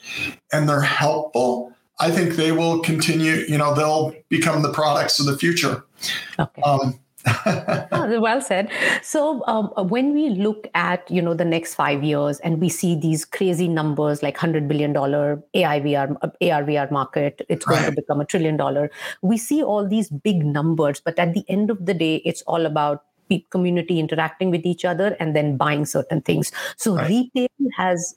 and 0.51 0.67
they're 0.67 0.81
helpful. 0.81 1.73
I 1.99 2.09
think 2.09 2.35
they 2.35 2.51
will 2.51 2.79
continue. 2.79 3.43
You 3.47 3.57
know, 3.57 3.73
they'll 3.73 4.15
become 4.29 4.61
the 4.61 4.71
products 4.71 5.19
of 5.19 5.25
the 5.25 5.37
future. 5.37 5.85
Okay. 6.39 6.61
Um, 6.61 6.99
oh, 7.25 8.19
well 8.21 8.41
said. 8.41 8.69
So 9.01 9.43
um, 9.47 9.71
when 9.89 10.13
we 10.13 10.29
look 10.29 10.67
at 10.73 11.09
you 11.09 11.21
know 11.21 11.33
the 11.33 11.45
next 11.45 11.75
five 11.75 12.03
years 12.03 12.39
and 12.39 12.59
we 12.59 12.69
see 12.69 12.95
these 12.95 13.25
crazy 13.25 13.67
numbers 13.67 14.23
like 14.23 14.37
hundred 14.37 14.67
billion 14.67 14.93
dollar 14.93 15.41
AI 15.53 15.79
VR 15.81 16.15
AR 16.21 16.63
VR 16.63 16.91
market, 16.91 17.45
it's 17.49 17.65
going 17.65 17.81
right. 17.81 17.89
to 17.89 17.95
become 17.95 18.21
a 18.21 18.25
trillion 18.25 18.57
dollar. 18.57 18.91
We 19.21 19.37
see 19.37 19.63
all 19.63 19.87
these 19.87 20.09
big 20.09 20.45
numbers, 20.45 20.99
but 20.99 21.17
at 21.19 21.33
the 21.33 21.43
end 21.47 21.69
of 21.69 21.85
the 21.85 21.93
day, 21.93 22.17
it's 22.25 22.41
all 22.43 22.65
about 22.65 23.03
community 23.49 23.99
interacting 23.99 24.51
with 24.51 24.65
each 24.65 24.85
other 24.85 25.15
and 25.19 25.35
then 25.35 25.57
buying 25.57 25.85
certain 25.85 26.21
things. 26.21 26.51
So 26.77 26.95
right. 26.95 27.09
retail 27.09 27.47
has 27.77 28.15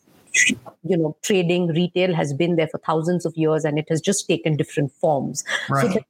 you 0.84 0.96
know 0.96 1.16
trading 1.22 1.68
retail 1.68 2.14
has 2.14 2.34
been 2.34 2.56
there 2.56 2.68
for 2.68 2.78
thousands 2.78 3.24
of 3.24 3.34
years 3.36 3.64
and 3.64 3.78
it 3.78 3.86
has 3.88 4.02
just 4.02 4.28
taken 4.28 4.54
different 4.54 4.92
forms 4.92 5.44
right. 5.70 5.92
so 5.92 6.00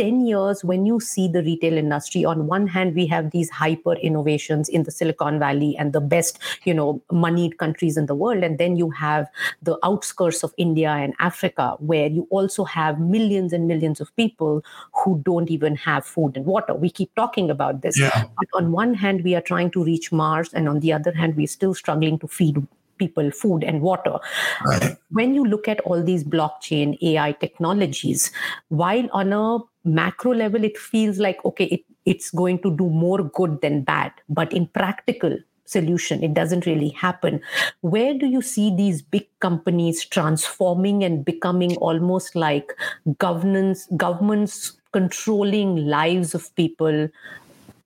10 0.00 0.24
years, 0.24 0.64
when 0.64 0.86
you 0.86 0.98
see 0.98 1.28
the 1.28 1.42
retail 1.42 1.76
industry, 1.76 2.24
on 2.24 2.46
one 2.46 2.66
hand, 2.66 2.94
we 2.94 3.06
have 3.06 3.32
these 3.32 3.50
hyper 3.50 3.92
innovations 3.96 4.66
in 4.66 4.84
the 4.84 4.90
Silicon 4.90 5.38
Valley 5.38 5.76
and 5.78 5.92
the 5.92 6.00
best, 6.00 6.38
you 6.64 6.72
know, 6.72 7.02
moneyed 7.12 7.58
countries 7.58 7.98
in 7.98 8.06
the 8.06 8.14
world. 8.14 8.42
And 8.42 8.56
then 8.56 8.76
you 8.76 8.88
have 8.92 9.28
the 9.60 9.78
outskirts 9.84 10.42
of 10.42 10.54
India 10.56 10.88
and 10.88 11.12
Africa, 11.18 11.76
where 11.80 12.06
you 12.06 12.26
also 12.30 12.64
have 12.64 12.98
millions 12.98 13.52
and 13.52 13.68
millions 13.68 14.00
of 14.00 14.14
people 14.16 14.64
who 15.04 15.20
don't 15.22 15.50
even 15.50 15.76
have 15.76 16.06
food 16.06 16.34
and 16.34 16.46
water. 16.46 16.72
We 16.72 16.88
keep 16.88 17.14
talking 17.14 17.50
about 17.50 17.82
this. 17.82 18.00
Yeah. 18.00 18.24
But 18.38 18.48
on 18.54 18.72
one 18.72 18.94
hand, 18.94 19.22
we 19.22 19.34
are 19.34 19.42
trying 19.42 19.70
to 19.72 19.84
reach 19.84 20.12
Mars, 20.12 20.48
and 20.54 20.66
on 20.66 20.80
the 20.80 20.94
other 20.94 21.12
hand, 21.12 21.36
we're 21.36 21.46
still 21.46 21.74
struggling 21.74 22.18
to 22.20 22.26
feed 22.26 22.66
people 22.96 23.30
food 23.30 23.64
and 23.64 23.80
water. 23.80 24.18
Right. 24.64 24.96
When 25.10 25.34
you 25.34 25.44
look 25.44 25.68
at 25.68 25.80
all 25.80 26.02
these 26.02 26.22
blockchain 26.22 26.96
AI 27.02 27.32
technologies, 27.32 28.30
while 28.68 29.08
on 29.12 29.32
a 29.32 29.58
macro 29.84 30.32
level 30.32 30.64
it 30.64 30.76
feels 30.76 31.18
like 31.18 31.44
okay 31.44 31.64
it, 31.64 31.84
it's 32.04 32.30
going 32.30 32.58
to 32.60 32.74
do 32.76 32.88
more 32.88 33.22
good 33.22 33.60
than 33.60 33.82
bad. 33.82 34.12
But 34.28 34.52
in 34.52 34.66
practical 34.66 35.38
solution 35.64 36.22
it 36.22 36.34
doesn't 36.34 36.66
really 36.66 36.88
happen. 36.90 37.40
Where 37.80 38.14
do 38.14 38.26
you 38.26 38.42
see 38.42 38.74
these 38.74 39.02
big 39.02 39.26
companies 39.40 40.04
transforming 40.04 41.04
and 41.04 41.24
becoming 41.24 41.76
almost 41.76 42.34
like 42.34 42.72
governance 43.18 43.86
governments 43.96 44.72
controlling 44.92 45.86
lives 45.86 46.34
of 46.34 46.54
people 46.56 47.08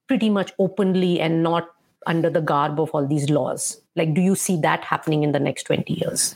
pretty 0.07 0.29
much 0.29 0.51
openly 0.59 1.19
and 1.19 1.43
not 1.43 1.69
under 2.07 2.29
the 2.29 2.41
garb 2.41 2.79
of 2.79 2.89
all 2.91 3.07
these 3.07 3.29
laws? 3.29 3.79
Like 3.95 4.13
do 4.13 4.21
you 4.21 4.35
see 4.35 4.59
that 4.61 4.83
happening 4.83 5.23
in 5.23 5.31
the 5.31 5.39
next 5.39 5.63
20 5.63 5.93
years 5.93 6.35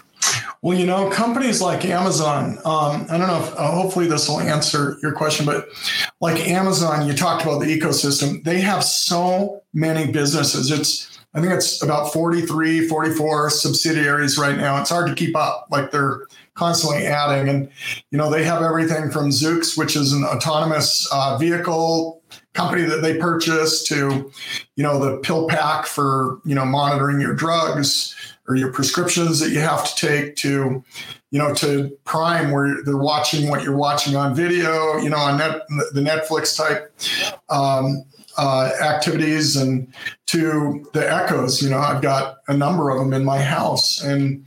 well, 0.61 0.77
you 0.77 0.85
know, 0.85 1.09
companies 1.09 1.61
like 1.61 1.85
Amazon, 1.85 2.57
um, 2.65 3.05
I 3.09 3.17
don't 3.17 3.27
know 3.27 3.41
if 3.41 3.53
uh, 3.55 3.71
hopefully 3.71 4.07
this 4.07 4.27
will 4.27 4.41
answer 4.41 4.97
your 5.01 5.13
question, 5.13 5.45
but 5.45 5.69
like 6.19 6.47
Amazon, 6.47 7.07
you 7.07 7.13
talked 7.13 7.43
about 7.43 7.59
the 7.59 7.65
ecosystem, 7.65 8.43
they 8.43 8.59
have 8.59 8.83
so 8.83 9.61
many 9.73 10.11
businesses. 10.11 10.69
It's, 10.71 11.19
I 11.33 11.41
think 11.41 11.53
it's 11.53 11.81
about 11.81 12.11
43, 12.11 12.88
44 12.88 13.51
subsidiaries 13.51 14.38
right 14.38 14.57
now. 14.57 14.81
It's 14.81 14.89
hard 14.89 15.07
to 15.07 15.15
keep 15.15 15.35
up. 15.35 15.67
Like 15.71 15.91
they're 15.91 16.25
constantly 16.55 17.05
adding. 17.05 17.47
And, 17.47 17.69
you 18.11 18.17
know, 18.17 18.29
they 18.29 18.43
have 18.43 18.61
everything 18.61 19.11
from 19.11 19.29
Zoox, 19.29 19.77
which 19.77 19.95
is 19.95 20.11
an 20.11 20.25
autonomous 20.25 21.07
uh, 21.11 21.38
vehicle 21.38 22.21
company 22.53 22.81
that 22.83 23.01
they 23.01 23.17
purchased, 23.17 23.88
to, 23.88 24.29
you 24.75 24.83
know, 24.83 24.99
the 24.99 25.19
PillPack 25.19 25.85
for, 25.85 26.41
you 26.43 26.55
know, 26.55 26.65
monitoring 26.65 27.21
your 27.21 27.33
drugs 27.33 28.15
or 28.50 28.56
your 28.56 28.74
prescriptions 28.74 29.39
that 29.39 29.51
you 29.51 29.60
have 29.60 29.88
to 29.88 30.08
take 30.08 30.36
to 30.36 30.84
you 31.32 31.39
know 31.39 31.53
to 31.53 31.96
prime 32.03 32.51
where 32.51 32.84
they're 32.84 32.98
watching 32.98 33.50
what 33.50 33.63
you're 33.63 33.77
watching 33.77 34.15
on 34.15 34.36
video 34.36 34.98
you 34.98 35.10
know 35.10 35.18
on 35.18 35.38
net, 35.38 35.62
the 35.94 36.01
netflix 36.01 36.58
type 36.58 36.91
um, 37.50 38.03
uh, 38.38 38.72
activities 38.82 39.56
and 39.56 39.94
to 40.25 40.86
the 40.94 41.13
echoes 41.13 41.62
you 41.62 41.70
know 41.70 41.77
i've 41.77 42.01
got 42.01 42.38
a 42.48 42.58
number 42.58 42.89
of 42.89 42.98
them 42.98 43.13
in 43.13 43.24
my 43.24 43.39
house 43.39 44.01
and 44.01 44.44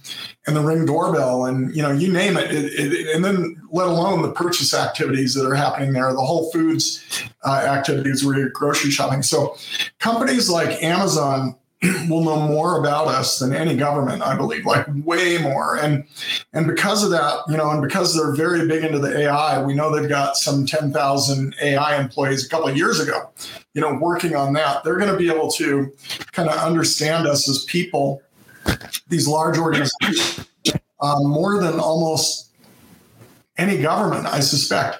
and 0.47 0.57
the 0.57 0.61
ring 0.61 0.85
doorbell 0.85 1.45
and 1.45 1.75
you 1.75 1.83
know 1.83 1.93
you 1.93 2.13
name 2.13 2.37
it, 2.37 2.51
it, 2.51 2.93
it 2.93 3.15
and 3.15 3.25
then 3.25 3.57
let 3.71 3.87
alone 3.87 4.23
the 4.23 4.33
purchase 4.33 4.75
activities 4.75 5.35
that 5.35 5.47
are 5.47 5.55
happening 5.55 5.93
there 5.93 6.13
the 6.13 6.21
whole 6.21 6.51
foods 6.51 7.23
uh, 7.45 7.65
activities 7.67 8.25
where 8.25 8.39
you're 8.39 8.51
grocery 8.51 8.91
shopping. 8.91 9.23
So 9.23 9.57
companies 9.99 10.49
like 10.49 10.83
amazon 10.83 11.57
will 12.09 12.23
know 12.23 12.47
more 12.47 12.79
about 12.79 13.09
us 13.09 13.41
than 13.41 13.53
any 13.53 13.77
government, 13.77 14.23
I 14.23 14.37
believe, 14.37 14.65
like 14.65 14.87
way 15.05 15.39
more. 15.39 15.77
And 15.77 16.05
and 16.53 16.67
because 16.67 17.03
of 17.03 17.11
that, 17.11 17.41
you 17.49 17.57
know, 17.57 17.71
and 17.71 17.83
because 17.83 18.15
they're 18.15 18.35
very 18.35 18.69
big 18.69 18.85
into 18.85 19.01
the 19.01 19.23
AI, 19.23 19.63
we 19.63 19.75
know 19.75 19.95
they've 19.95 20.09
got 20.09 20.37
some 20.37 20.65
10,000 20.65 21.57
AI 21.61 22.01
employees 22.01 22.47
a 22.47 22.49
couple 22.49 22.69
of 22.69 22.77
years 22.77 23.01
ago, 23.01 23.31
you 23.75 23.81
know, 23.81 23.99
working 24.01 24.37
on 24.37 24.53
that. 24.53 24.85
They're 24.85 24.99
going 24.99 25.11
to 25.11 25.19
be 25.19 25.29
able 25.29 25.51
to 25.53 25.93
kind 26.31 26.49
of 26.49 26.57
understand 26.57 27.27
us 27.27 27.49
as 27.49 27.65
people, 27.65 28.23
these 29.09 29.27
large 29.27 29.59
organizations, 29.59 30.47
um, 31.01 31.27
more 31.27 31.61
than 31.61 31.81
almost 31.81 32.52
any 33.59 33.83
government, 33.83 34.27
I 34.27 34.41
suspect. 34.41 34.99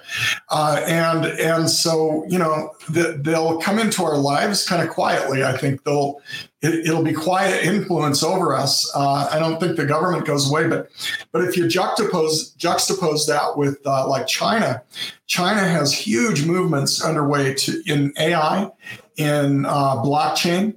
Uh, 0.49 0.81
and 0.85 1.25
and 1.25 1.69
so 1.69 2.23
you 2.27 2.37
know 2.37 2.71
the, 2.89 3.19
they'll 3.21 3.59
come 3.59 3.79
into 3.79 4.03
our 4.03 4.17
lives 4.17 4.67
kind 4.67 4.87
of 4.87 4.93
quietly. 4.93 5.43
I 5.43 5.57
think 5.57 5.83
they'll 5.83 6.21
it, 6.61 6.93
will 6.93 7.03
be 7.03 7.13
quiet 7.13 7.65
influence 7.65 8.23
over 8.23 8.55
us. 8.55 8.89
Uh, 8.95 9.27
I 9.29 9.39
don't 9.39 9.59
think 9.59 9.75
the 9.75 9.85
government 9.85 10.25
goes 10.25 10.49
away, 10.49 10.67
but 10.67 10.89
but 11.31 11.43
if 11.43 11.57
you 11.57 11.65
juxtapose 11.65 12.55
juxtapose 12.57 13.27
that 13.27 13.57
with 13.57 13.79
uh, 13.85 14.07
like 14.07 14.27
China, 14.27 14.83
China 15.25 15.61
has 15.61 15.91
huge 15.91 16.45
movements 16.45 17.03
underway 17.03 17.55
to 17.55 17.81
in 17.87 18.13
AI, 18.19 18.69
in 19.17 19.65
uh, 19.65 19.95
blockchain. 19.97 20.75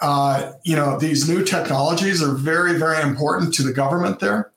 Uh, 0.00 0.52
you 0.62 0.76
know, 0.76 0.98
these 0.98 1.28
new 1.28 1.42
technologies 1.42 2.22
are 2.22 2.34
very, 2.34 2.78
very 2.78 3.02
important 3.02 3.54
to 3.54 3.62
the 3.62 3.72
government 3.72 4.20
there. 4.20 4.52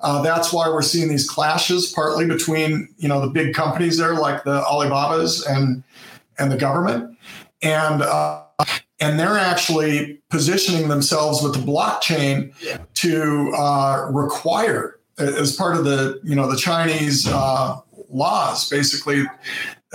Uh, 0.00 0.22
that's 0.22 0.52
why 0.52 0.68
we're 0.68 0.82
seeing 0.82 1.08
these 1.08 1.28
clashes, 1.28 1.92
partly 1.92 2.26
between 2.26 2.88
you 2.98 3.08
know 3.08 3.20
the 3.20 3.28
big 3.28 3.54
companies 3.54 3.98
there, 3.98 4.14
like 4.14 4.44
the 4.44 4.62
Alibabas 4.62 5.44
and 5.46 5.82
and 6.38 6.52
the 6.52 6.56
government, 6.56 7.18
and 7.62 8.02
uh, 8.02 8.44
and 9.00 9.18
they're 9.18 9.38
actually 9.38 10.20
positioning 10.30 10.88
themselves 10.88 11.42
with 11.42 11.54
the 11.54 11.60
blockchain 11.60 12.52
to 12.94 13.52
uh, 13.56 14.08
require, 14.12 15.00
as 15.18 15.56
part 15.56 15.76
of 15.76 15.84
the 15.84 16.20
you 16.22 16.36
know 16.36 16.48
the 16.48 16.56
Chinese 16.56 17.26
uh, 17.26 17.80
laws, 18.10 18.70
basically. 18.70 19.24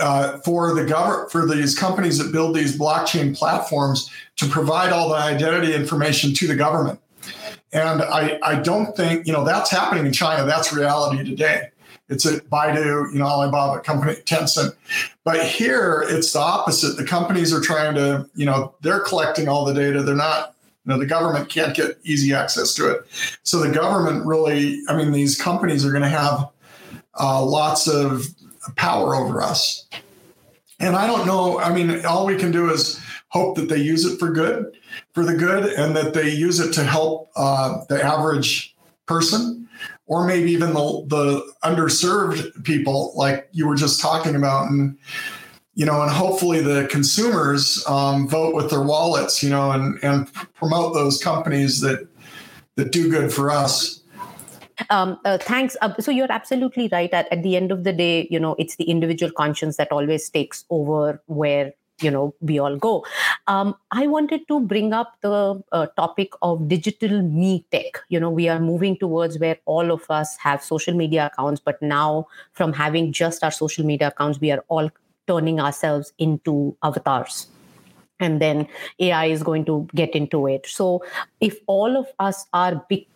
Uh, 0.00 0.38
for 0.38 0.74
the 0.74 0.84
government, 0.84 1.30
for 1.30 1.46
these 1.46 1.78
companies 1.78 2.16
that 2.16 2.32
build 2.32 2.56
these 2.56 2.78
blockchain 2.78 3.36
platforms 3.36 4.10
to 4.36 4.46
provide 4.46 4.94
all 4.94 5.10
the 5.10 5.14
identity 5.14 5.74
information 5.74 6.32
to 6.32 6.46
the 6.46 6.54
government. 6.54 6.98
And 7.72 8.00
I, 8.00 8.38
I 8.42 8.54
don't 8.62 8.96
think, 8.96 9.26
you 9.26 9.32
know, 9.34 9.44
that's 9.44 9.70
happening 9.70 10.06
in 10.06 10.12
China. 10.12 10.46
That's 10.46 10.72
reality 10.72 11.22
today. 11.22 11.68
It's 12.08 12.24
a 12.24 12.40
Baidu, 12.40 13.12
you 13.12 13.18
know, 13.18 13.26
Alibaba 13.26 13.82
company, 13.82 14.14
Tencent. 14.24 14.74
But 15.22 15.44
here 15.44 16.02
it's 16.08 16.32
the 16.32 16.40
opposite. 16.40 16.96
The 16.96 17.04
companies 17.04 17.52
are 17.52 17.60
trying 17.60 17.94
to, 17.94 18.26
you 18.34 18.46
know, 18.46 18.74
they're 18.80 19.00
collecting 19.00 19.48
all 19.48 19.66
the 19.66 19.74
data. 19.74 20.02
They're 20.02 20.16
not, 20.16 20.56
you 20.86 20.92
know, 20.92 20.98
the 20.98 21.06
government 21.06 21.50
can't 21.50 21.76
get 21.76 21.98
easy 22.04 22.32
access 22.32 22.74
to 22.74 22.90
it. 22.90 23.06
So 23.42 23.58
the 23.58 23.70
government 23.70 24.24
really, 24.24 24.80
I 24.88 24.96
mean, 24.96 25.12
these 25.12 25.40
companies 25.40 25.84
are 25.84 25.90
going 25.90 26.02
to 26.02 26.08
have 26.08 26.48
uh, 27.20 27.44
lots 27.44 27.86
of 27.86 28.26
power 28.76 29.14
over 29.14 29.42
us. 29.42 29.88
And 30.78 30.96
I 30.96 31.06
don't 31.06 31.26
know, 31.26 31.58
I 31.58 31.72
mean, 31.72 32.04
all 32.06 32.26
we 32.26 32.36
can 32.36 32.50
do 32.50 32.70
is 32.70 33.00
hope 33.28 33.56
that 33.56 33.68
they 33.68 33.76
use 33.76 34.04
it 34.04 34.18
for 34.18 34.30
good, 34.30 34.76
for 35.12 35.24
the 35.24 35.34
good, 35.34 35.72
and 35.72 35.94
that 35.94 36.14
they 36.14 36.30
use 36.30 36.58
it 36.58 36.72
to 36.74 36.84
help 36.84 37.30
uh, 37.36 37.84
the 37.88 38.02
average 38.02 38.74
person, 39.06 39.68
or 40.06 40.26
maybe 40.26 40.50
even 40.50 40.72
the, 40.72 41.04
the 41.06 41.52
underserved 41.62 42.64
people, 42.64 43.12
like 43.14 43.48
you 43.52 43.68
were 43.68 43.76
just 43.76 44.00
talking 44.00 44.34
about, 44.34 44.70
and 44.70 44.98
you 45.74 45.86
know, 45.86 46.02
and 46.02 46.10
hopefully 46.10 46.60
the 46.60 46.86
consumers 46.90 47.84
um, 47.86 48.28
vote 48.28 48.54
with 48.54 48.70
their 48.70 48.82
wallets, 48.82 49.42
you 49.42 49.50
know, 49.50 49.70
and 49.70 49.98
and 50.02 50.32
promote 50.54 50.94
those 50.94 51.22
companies 51.22 51.80
that 51.80 52.08
that 52.74 52.90
do 52.90 53.10
good 53.10 53.32
for 53.32 53.50
us. 53.50 53.99
Um, 54.88 55.18
uh, 55.24 55.38
thanks. 55.38 55.76
Uh, 55.82 55.94
so 56.00 56.10
you're 56.10 56.32
absolutely 56.32 56.88
right. 56.90 57.12
At, 57.12 57.30
at 57.32 57.42
the 57.42 57.56
end 57.56 57.72
of 57.72 57.84
the 57.84 57.92
day, 57.92 58.26
you 58.30 58.40
know, 58.40 58.56
it's 58.58 58.76
the 58.76 58.84
individual 58.84 59.32
conscience 59.32 59.76
that 59.76 59.92
always 59.92 60.28
takes 60.30 60.64
over 60.70 61.22
where 61.26 61.72
you 62.02 62.10
know 62.10 62.34
we 62.40 62.58
all 62.58 62.76
go 62.76 63.04
um, 63.46 63.74
i 63.90 64.06
wanted 64.06 64.46
to 64.48 64.60
bring 64.60 64.92
up 64.92 65.16
the 65.20 65.62
uh, 65.72 65.86
topic 65.96 66.32
of 66.42 66.66
digital 66.68 67.20
me 67.22 67.64
tech 67.70 68.00
you 68.08 68.18
know 68.18 68.30
we 68.30 68.48
are 68.48 68.58
moving 68.58 68.96
towards 68.96 69.38
where 69.38 69.58
all 69.66 69.90
of 69.90 70.02
us 70.10 70.36
have 70.38 70.62
social 70.62 70.94
media 70.94 71.30
accounts 71.32 71.60
but 71.62 71.80
now 71.82 72.26
from 72.52 72.72
having 72.72 73.12
just 73.12 73.44
our 73.44 73.50
social 73.50 73.84
media 73.84 74.08
accounts 74.08 74.40
we 74.40 74.50
are 74.50 74.64
all 74.68 74.90
turning 75.26 75.60
ourselves 75.60 76.12
into 76.18 76.74
avatars 76.82 77.48
and 78.18 78.40
then 78.40 78.66
ai 78.98 79.26
is 79.26 79.42
going 79.42 79.64
to 79.64 79.86
get 79.94 80.14
into 80.14 80.46
it 80.46 80.66
so 80.66 81.02
if 81.40 81.58
all 81.66 81.96
of 81.96 82.06
us 82.18 82.46
are 82.52 82.84
big 82.88 83.06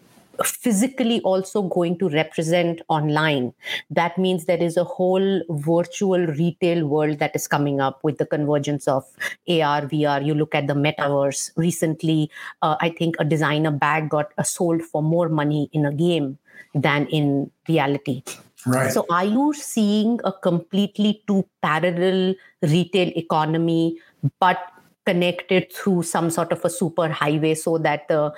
physically 0.45 1.21
also 1.21 1.63
going 1.63 1.99
to 1.99 2.09
represent 2.09 2.81
online. 2.89 3.53
That 3.91 4.19
means 4.19 4.45
there 4.45 4.63
is 4.63 4.77
a 4.77 4.85
whole 4.85 5.43
virtual 5.51 6.27
retail 6.27 6.87
world 6.87 7.19
that 7.19 7.35
is 7.35 7.47
coming 7.47 7.81
up 7.81 8.03
with 8.03 8.19
the 8.19 8.27
convergence 8.27 8.89
of 8.89 9.05
AR, 9.49 9.83
VR. 9.83 10.25
You 10.25 10.35
look 10.35 10.55
at 10.55 10.67
the 10.67 10.75
metaverse. 10.75 11.51
Recently, 11.57 12.31
uh, 12.63 12.77
I 12.81 12.91
think 12.91 13.17
a 13.19 13.25
designer 13.25 13.71
bag 13.71 14.11
got 14.11 14.33
uh, 14.39 14.43
sold 14.43 14.83
for 14.83 15.03
more 15.03 15.29
money 15.29 15.69
in 15.73 15.87
a 15.87 15.93
game 15.93 16.39
than 16.75 17.07
in 17.07 17.51
reality. 17.69 18.23
Right. 18.67 18.91
So, 18.93 19.05
are 19.11 19.25
you 19.25 19.53
seeing 19.53 20.21
a 20.25 20.33
completely 20.33 21.23
two 21.27 21.47
parallel 21.63 22.35
retail 22.63 23.13
economy, 23.15 23.99
but 24.41 24.59
connected 25.05 25.73
through 25.73 26.03
some 26.03 26.31
sort 26.31 26.53
of 26.53 26.65
a 26.65 26.71
super 26.71 27.09
highway 27.09 27.55
so 27.55 27.79
that 27.79 28.09
the 28.09 28.33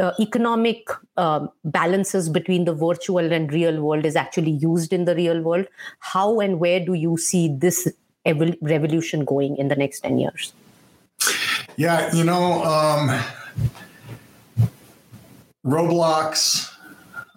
uh, 0.00 0.12
economic 0.18 0.88
uh, 1.16 1.46
balances 1.64 2.28
between 2.28 2.64
the 2.64 2.74
virtual 2.74 3.32
and 3.32 3.52
real 3.52 3.80
world 3.80 4.06
is 4.06 4.16
actually 4.16 4.52
used 4.52 4.92
in 4.92 5.04
the 5.04 5.14
real 5.14 5.40
world. 5.42 5.66
How 5.98 6.40
and 6.40 6.58
where 6.58 6.84
do 6.84 6.94
you 6.94 7.16
see 7.16 7.54
this 7.54 7.86
ev- 8.24 8.56
revolution 8.62 9.24
going 9.24 9.56
in 9.56 9.68
the 9.68 9.76
next 9.76 10.00
10 10.00 10.18
years? 10.18 10.52
Yeah, 11.76 12.12
you 12.14 12.24
know, 12.24 12.64
um, 12.64 13.22
Roblox, 15.64 16.72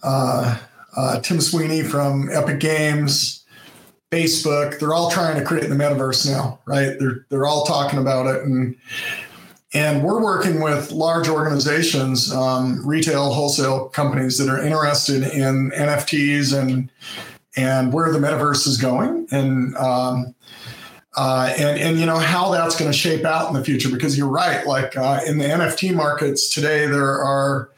uh, 0.02 0.58
uh 0.96 1.20
Tim 1.20 1.42
Sweeney 1.42 1.84
from 1.84 2.30
Epic 2.32 2.60
Games, 2.60 3.44
Facebook, 4.14 4.80
they're 4.80 4.94
all 4.94 5.10
trying 5.10 5.40
to 5.40 5.46
create 5.46 5.68
the 5.70 5.76
metaverse 5.76 6.30
now, 6.30 6.60
right? 6.66 6.96
They're, 7.00 7.26
they're 7.30 7.48
all 7.48 7.66
talking 7.66 8.00
about 8.00 8.28
it. 8.28 8.44
And 8.44 8.76
and 9.74 10.04
we're 10.04 10.22
working 10.22 10.62
with 10.62 10.92
large 10.92 11.28
organizations, 11.28 12.32
um, 12.32 12.86
retail, 12.86 13.34
wholesale 13.34 13.90
companies 13.90 14.38
that 14.38 14.48
are 14.48 14.64
interested 14.64 15.24
in 15.24 15.72
NFTs 15.72 16.58
and 16.58 16.92
and 17.56 17.94
where 17.94 18.12
the 18.12 18.20
metaverse 18.20 18.68
is 18.68 18.78
going, 18.78 19.28
and 19.32 19.76
um, 19.78 20.36
uh, 21.16 21.54
and 21.58 21.80
and 21.80 22.00
you 22.00 22.06
know 22.06 22.18
how 22.18 22.52
that's 22.52 22.76
going 22.78 22.92
to 22.92 22.98
shape 22.98 23.26
out 23.26 23.48
in 23.48 23.54
the 23.54 23.64
future. 23.64 23.90
Because 23.90 24.18
you're 24.18 24.28
right, 24.28 24.66
like 24.68 24.96
uh, 24.96 25.22
in 25.26 25.38
the 25.40 25.46
NFT 25.46 25.96
markets 25.96 26.54
today, 26.54 26.86
there 26.86 27.22
are 27.22 27.72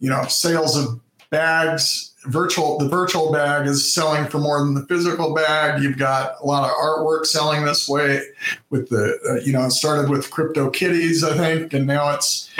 you 0.00 0.08
know 0.08 0.24
sales 0.24 0.76
of 0.76 1.00
bags 1.30 2.13
virtual 2.26 2.78
the 2.78 2.88
virtual 2.88 3.32
bag 3.32 3.66
is 3.66 3.92
selling 3.92 4.26
for 4.26 4.38
more 4.38 4.58
than 4.60 4.74
the 4.74 4.86
physical 4.86 5.34
bag. 5.34 5.82
You've 5.82 5.98
got 5.98 6.36
a 6.40 6.46
lot 6.46 6.64
of 6.64 6.70
artwork 6.76 7.26
selling 7.26 7.64
this 7.64 7.88
way 7.88 8.22
with 8.70 8.88
the 8.88 9.18
uh, 9.28 9.44
you 9.44 9.52
know 9.52 9.64
it 9.64 9.70
started 9.70 10.10
with 10.10 10.30
CryptoKitties 10.30 11.22
i 11.22 11.36
think 11.36 11.72
and 11.72 11.86
now 11.86 12.14
it's 12.14 12.50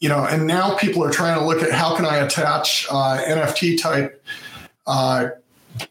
you 0.00 0.08
know 0.08 0.24
and 0.24 0.46
now 0.46 0.74
people 0.76 1.04
are 1.04 1.10
trying 1.10 1.38
to 1.38 1.44
look 1.44 1.62
at 1.62 1.72
how 1.72 1.96
can 1.96 2.04
i 2.04 2.16
attach 2.16 2.86
uh, 2.90 3.18
nft 3.26 3.80
type 3.80 4.24
uh, 4.86 5.28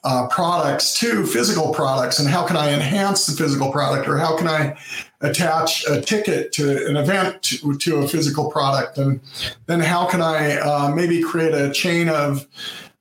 uh, 0.03 0.27
products 0.27 0.97
to 0.97 1.25
physical 1.25 1.73
products 1.73 2.19
and 2.19 2.29
how 2.29 2.45
can 2.45 2.55
i 2.55 2.71
enhance 2.71 3.25
the 3.25 3.35
physical 3.35 3.71
product 3.71 4.07
or 4.07 4.17
how 4.17 4.37
can 4.37 4.47
i 4.47 4.77
attach 5.23 5.87
a 5.87 6.01
ticket 6.01 6.51
to 6.51 6.85
an 6.85 6.97
event 6.97 7.41
to, 7.41 7.75
to 7.77 7.97
a 7.97 8.07
physical 8.07 8.51
product? 8.51 8.97
And 8.97 9.21
then 9.65 9.79
how 9.79 10.05
can 10.05 10.21
i 10.21 10.57
uh, 10.57 10.93
maybe 10.93 11.23
create 11.23 11.53
a 11.53 11.71
chain 11.71 12.09
of 12.09 12.45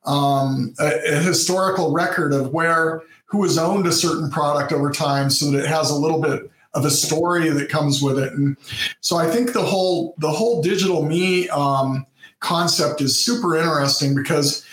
um, 0.05 0.75
a, 0.81 1.15
a, 1.15 1.19
historical 1.21 1.93
record 1.93 2.33
of 2.33 2.53
where 2.53 3.03
who 3.27 3.43
has 3.45 3.57
owned 3.57 3.87
a 3.87 3.93
certain 3.93 4.31
product 4.31 4.73
over 4.73 4.91
time 4.91 5.31
so 5.31 5.51
that 5.51 5.65
it 5.65 5.69
has 5.69 5.91
a 5.91 5.97
little 5.97 6.21
bit 6.21 6.51
of 6.75 6.85
a 6.85 6.91
story 6.91 7.51
that 7.51 7.69
comes 7.69 8.03
with 8.03 8.19
it. 8.19 8.33
And 8.33 8.57
so 9.01 9.17
i 9.17 9.31
think 9.31 9.53
the 9.53 9.63
whole 9.63 10.15
the 10.19 10.31
whole 10.31 10.63
digital 10.63 11.05
me 11.05 11.49
um, 11.51 12.07
concept 12.41 13.01
is 13.01 13.25
super 13.25 13.57
interesting 13.57 14.15
because 14.15 14.67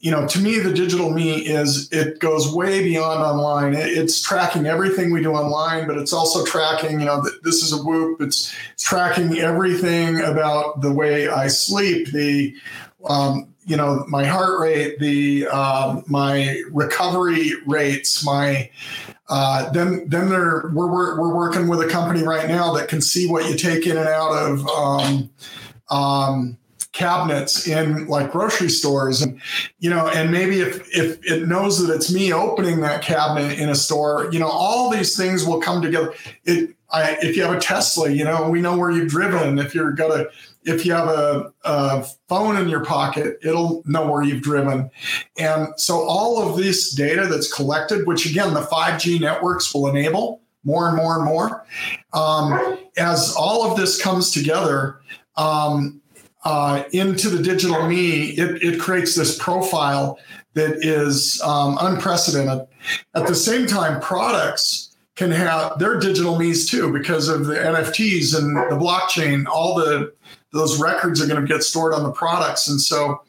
you 0.00 0.10
know 0.10 0.26
to 0.26 0.40
me 0.40 0.58
the 0.58 0.72
digital 0.72 1.10
me 1.10 1.46
is 1.46 1.88
it 1.92 2.18
goes 2.18 2.52
way 2.52 2.82
beyond 2.82 3.22
online. 3.22 3.74
It, 3.74 3.86
it's 3.86 4.20
tracking 4.20 4.66
everything 4.66 5.12
we 5.12 5.22
do 5.22 5.32
online 5.32 5.86
but 5.86 5.96
it's 5.96 6.12
also 6.12 6.44
tracking 6.44 6.98
you 6.98 7.06
know 7.06 7.22
this 7.44 7.62
is 7.62 7.72
a 7.72 7.76
whoop. 7.76 8.20
It's, 8.20 8.52
it's 8.72 8.82
tracking 8.82 9.38
everything 9.38 10.20
about 10.20 10.80
the 10.80 10.92
way 10.92 11.28
i 11.28 11.46
sleep 11.46 12.08
the 12.08 12.54
um, 13.04 13.51
you 13.64 13.76
know 13.76 14.04
my 14.08 14.24
heart 14.24 14.58
rate 14.60 14.98
the 14.98 15.46
um, 15.48 16.04
my 16.06 16.62
recovery 16.70 17.52
rates 17.66 18.24
my 18.24 18.68
uh, 19.28 19.70
then 19.70 20.08
then 20.08 20.28
there 20.28 20.70
we're, 20.74 20.90
we're, 20.90 21.20
we're 21.20 21.34
working 21.34 21.68
with 21.68 21.80
a 21.80 21.88
company 21.88 22.22
right 22.22 22.48
now 22.48 22.72
that 22.72 22.88
can 22.88 23.00
see 23.00 23.26
what 23.26 23.48
you 23.48 23.56
take 23.56 23.86
in 23.86 23.96
and 23.96 24.08
out 24.08 24.32
of 24.32 24.66
um, 24.68 25.30
um, 25.90 26.58
cabinets 26.92 27.66
in 27.66 28.06
like 28.06 28.30
grocery 28.30 28.68
stores. 28.68 29.22
And 29.22 29.40
you 29.78 29.90
know 29.90 30.08
and 30.08 30.30
maybe 30.30 30.60
if 30.60 30.86
if 30.94 31.18
it 31.24 31.48
knows 31.48 31.84
that 31.84 31.94
it's 31.94 32.12
me 32.12 32.32
opening 32.32 32.80
that 32.80 33.02
cabinet 33.02 33.58
in 33.58 33.68
a 33.68 33.74
store 33.74 34.28
you 34.32 34.38
know 34.38 34.48
all 34.48 34.90
these 34.90 35.16
things 35.16 35.46
will 35.46 35.60
come 35.60 35.80
together. 35.80 36.14
It 36.44 36.74
I, 36.90 37.16
if 37.22 37.36
you 37.36 37.42
have 37.42 37.56
a 37.56 37.60
tesla 37.60 38.10
you 38.10 38.24
know 38.24 38.50
we 38.50 38.60
know 38.60 38.76
where 38.76 38.90
you've 38.90 39.08
driven. 39.08 39.58
If 39.58 39.74
you're 39.74 39.92
got 39.92 40.10
a 40.10 40.30
if 40.64 40.86
you 40.86 40.92
have 40.92 41.08
a, 41.08 41.52
a, 41.64 42.04
phone 42.28 42.56
in 42.56 42.68
your 42.68 42.84
pocket, 42.84 43.38
it'll 43.42 43.82
know 43.86 44.10
where 44.10 44.22
you've 44.22 44.42
driven. 44.42 44.90
And 45.38 45.68
so 45.76 46.02
all 46.02 46.40
of 46.40 46.56
this 46.56 46.92
data 46.92 47.26
that's 47.26 47.52
collected, 47.52 48.06
which 48.06 48.26
again, 48.26 48.54
the 48.54 48.62
5G 48.62 49.20
networks 49.20 49.72
will 49.74 49.88
enable 49.88 50.40
more 50.64 50.88
and 50.88 50.96
more 50.96 51.16
and 51.16 51.24
more, 51.24 51.66
um, 52.12 52.78
as 52.96 53.34
all 53.36 53.68
of 53.68 53.76
this 53.76 54.00
comes 54.00 54.30
together, 54.30 55.00
um, 55.36 56.00
uh, 56.44 56.84
into 56.92 57.30
the 57.30 57.42
digital 57.42 57.88
me, 57.88 58.30
it, 58.30 58.62
it, 58.62 58.80
creates 58.80 59.14
this 59.14 59.38
profile 59.38 60.18
that 60.54 60.84
is 60.84 61.40
um, 61.42 61.78
unprecedented. 61.80 62.66
At 63.14 63.26
the 63.28 63.34
same 63.34 63.66
time, 63.66 64.00
products 64.00 64.96
can 65.14 65.30
have 65.30 65.78
their 65.78 65.98
digital 65.98 66.38
me's 66.38 66.68
too 66.68 66.92
because 66.92 67.28
of 67.28 67.46
the 67.46 67.54
NFTs 67.54 68.36
and 68.36 68.56
the 68.56 68.76
blockchain. 68.76 69.46
All 69.46 69.74
the 69.74 70.12
those 70.52 70.80
records 70.80 71.20
are 71.22 71.26
going 71.26 71.40
to 71.40 71.46
get 71.46 71.62
stored 71.62 71.94
on 71.94 72.02
the 72.02 72.12
products, 72.12 72.68
and 72.68 72.80
so 72.80 73.22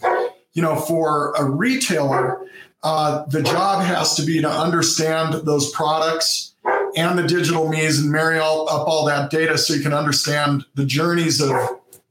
you 0.53 0.62
know, 0.62 0.75
for 0.75 1.33
a 1.33 1.43
retailer, 1.43 2.47
uh, 2.83 3.25
the 3.25 3.41
job 3.41 3.83
has 3.83 4.15
to 4.15 4.23
be 4.23 4.41
to 4.41 4.49
understand 4.49 5.33
those 5.45 5.71
products 5.71 6.53
and 6.95 7.17
the 7.17 7.23
digital 7.23 7.67
means 7.69 7.99
and 7.99 8.12
marry 8.12 8.38
all, 8.38 8.69
up 8.69 8.88
all 8.88 9.05
that 9.05 9.31
data 9.31 9.57
so 9.57 9.73
you 9.73 9.81
can 9.81 9.93
understand 9.93 10.63
the 10.75 10.86
journeys 10.86 11.41
of 11.41 11.51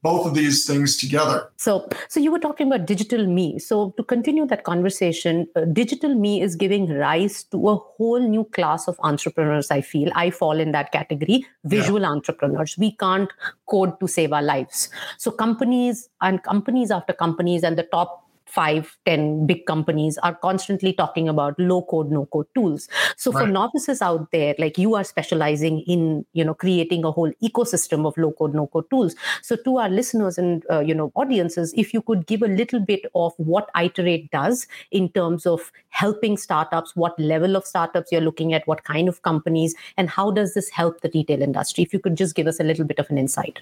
both 0.02 0.26
of 0.26 0.34
these 0.34 0.66
things 0.66 0.96
together. 0.96 1.48
So, 1.56 1.88
so 2.08 2.18
you 2.18 2.32
were 2.32 2.40
talking 2.40 2.66
about 2.66 2.86
digital 2.86 3.26
me. 3.26 3.58
So, 3.58 3.94
to 3.96 4.02
continue 4.02 4.46
that 4.46 4.64
conversation, 4.64 5.46
uh, 5.54 5.64
digital 5.64 6.14
me 6.14 6.42
is 6.42 6.56
giving 6.56 6.88
rise 6.88 7.44
to 7.44 7.68
a 7.68 7.76
whole 7.76 8.20
new 8.20 8.44
class 8.44 8.88
of 8.88 8.98
entrepreneurs. 9.02 9.70
I 9.70 9.80
feel 9.80 10.10
I 10.14 10.30
fall 10.30 10.58
in 10.58 10.72
that 10.72 10.90
category. 10.92 11.46
Visual 11.64 12.00
yeah. 12.00 12.10
entrepreneurs. 12.10 12.76
We 12.76 12.96
can't 12.96 13.30
code 13.66 13.98
to 14.00 14.08
save 14.08 14.32
our 14.32 14.42
lives. 14.42 14.88
So, 15.18 15.30
companies 15.30 16.08
and 16.20 16.42
companies 16.42 16.90
after 16.90 17.12
companies 17.12 17.62
and 17.62 17.78
the 17.78 17.84
top 17.84 18.28
five, 18.54 18.96
ten 19.06 19.46
big 19.46 19.64
companies 19.66 20.18
are 20.18 20.34
constantly 20.34 20.92
talking 20.92 21.28
about 21.28 21.58
low 21.58 21.82
code, 21.82 22.10
no 22.10 22.26
code 22.26 22.46
tools. 22.54 22.88
So 23.16 23.32
right. 23.32 23.46
for 23.46 23.50
novices 23.50 24.02
out 24.02 24.30
there, 24.30 24.54
like 24.58 24.76
you 24.76 24.94
are 24.94 25.04
specializing 25.04 25.80
in, 25.80 26.26
you 26.34 26.44
know, 26.44 26.54
creating 26.54 27.04
a 27.04 27.10
whole 27.10 27.32
ecosystem 27.42 28.06
of 28.06 28.16
low 28.18 28.32
code, 28.32 28.54
no 28.54 28.66
code 28.66 28.90
tools. 28.90 29.14
So 29.40 29.56
to 29.56 29.78
our 29.78 29.88
listeners 29.88 30.36
and, 30.36 30.64
uh, 30.70 30.80
you 30.80 30.94
know, 30.94 31.10
audiences, 31.14 31.72
if 31.76 31.94
you 31.94 32.02
could 32.02 32.26
give 32.26 32.42
a 32.42 32.48
little 32.48 32.80
bit 32.80 33.06
of 33.14 33.32
what 33.38 33.70
Iterate 33.74 34.30
does 34.30 34.66
in 34.90 35.08
terms 35.08 35.46
of 35.46 35.72
helping 35.88 36.36
startups, 36.36 36.94
what 36.94 37.18
level 37.18 37.56
of 37.56 37.66
startups 37.66 38.12
you're 38.12 38.20
looking 38.20 38.52
at, 38.52 38.66
what 38.66 38.84
kind 38.84 39.08
of 39.08 39.22
companies, 39.22 39.74
and 39.96 40.10
how 40.10 40.30
does 40.30 40.52
this 40.52 40.68
help 40.68 41.00
the 41.00 41.10
retail 41.14 41.40
industry? 41.40 41.84
If 41.84 41.92
you 41.92 42.00
could 42.00 42.16
just 42.16 42.34
give 42.34 42.46
us 42.46 42.60
a 42.60 42.64
little 42.64 42.84
bit 42.84 42.98
of 42.98 43.08
an 43.10 43.16
insight. 43.16 43.60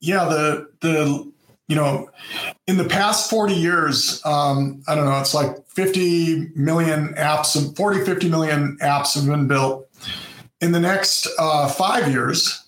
Yeah, 0.00 0.26
the 0.26 0.68
the 0.80 1.32
you 1.68 1.74
know, 1.74 2.08
in 2.66 2.76
the 2.76 2.84
past 2.84 3.28
40 3.28 3.54
years, 3.54 4.24
um, 4.24 4.82
I 4.86 4.94
don't 4.94 5.06
know, 5.06 5.18
it's 5.18 5.34
like 5.34 5.66
50 5.68 6.50
million 6.54 7.14
apps, 7.14 7.76
40, 7.76 8.04
50 8.04 8.28
million 8.28 8.78
apps 8.80 9.14
have 9.14 9.26
been 9.26 9.48
built. 9.48 9.88
In 10.60 10.72
the 10.72 10.80
next 10.80 11.28
uh, 11.38 11.68
five 11.68 12.10
years, 12.10 12.64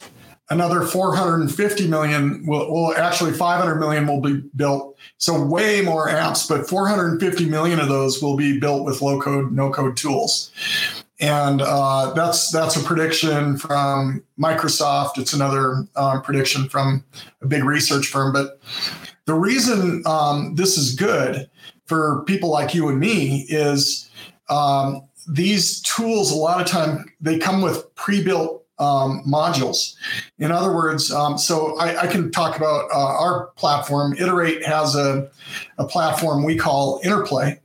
another 0.50 0.82
450 0.82 1.88
million 1.88 2.44
will, 2.46 2.70
will 2.70 2.94
actually 2.96 3.32
500 3.32 3.76
million 3.76 4.06
will 4.06 4.20
be 4.20 4.42
built. 4.56 4.98
So 5.18 5.42
way 5.42 5.80
more 5.80 6.08
apps, 6.08 6.48
but 6.48 6.68
450 6.68 7.48
million 7.48 7.78
of 7.78 7.88
those 7.88 8.20
will 8.20 8.36
be 8.36 8.58
built 8.58 8.84
with 8.84 9.00
low 9.00 9.20
code, 9.20 9.52
no 9.52 9.70
code 9.70 9.96
tools 9.96 10.50
and 11.20 11.62
uh, 11.62 12.12
that's 12.12 12.50
that's 12.50 12.76
a 12.76 12.84
prediction 12.84 13.56
from 13.56 14.22
Microsoft. 14.38 15.18
It's 15.18 15.32
another 15.32 15.84
um, 15.96 16.22
prediction 16.22 16.68
from 16.68 17.04
a 17.42 17.46
big 17.46 17.64
research 17.64 18.06
firm. 18.06 18.32
But 18.32 18.60
the 19.24 19.34
reason 19.34 20.02
um, 20.06 20.54
this 20.54 20.78
is 20.78 20.94
good 20.94 21.50
for 21.86 22.22
people 22.24 22.50
like 22.50 22.74
you 22.74 22.88
and 22.88 23.00
me 23.00 23.46
is 23.48 24.08
um, 24.48 25.02
these 25.28 25.80
tools. 25.82 26.30
A 26.30 26.36
lot 26.36 26.60
of 26.60 26.68
time 26.68 27.12
they 27.20 27.38
come 27.38 27.62
with 27.62 27.92
pre-built 27.96 28.64
um, 28.78 29.24
modules. 29.26 29.96
In 30.38 30.52
other 30.52 30.72
words, 30.72 31.12
um, 31.12 31.36
so 31.36 31.76
I, 31.78 32.02
I, 32.02 32.06
can 32.06 32.30
talk 32.30 32.56
about 32.56 32.88
uh, 32.92 32.96
our 32.96 33.46
platform. 33.56 34.14
Iterate 34.14 34.64
has 34.64 34.94
a, 34.94 35.28
a 35.78 35.84
platform 35.84 36.44
we 36.44 36.56
call 36.56 37.00
Interplay, 37.02 37.58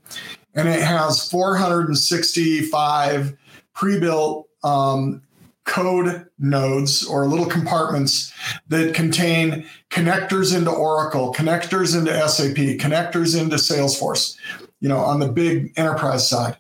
and 0.56 0.68
it 0.68 0.82
has 0.82 1.30
465 1.30 3.38
pre-built 3.74 4.48
um, 4.64 5.22
code 5.66 6.26
nodes 6.40 7.06
or 7.06 7.26
little 7.26 7.46
compartments 7.46 8.34
that 8.68 8.94
contain 8.94 9.66
connectors 9.90 10.56
into 10.56 10.72
Oracle, 10.72 11.34
connectors 11.34 11.98
into 11.98 12.12
SAP, 12.28 12.56
connectors 12.80 13.40
into 13.40 13.56
Salesforce. 13.56 14.38
You 14.80 14.90
know, 14.90 14.98
on 14.98 15.22
the 15.22 15.30
big 15.30 15.72
enterprise 15.78 16.30
side, 16.30 16.58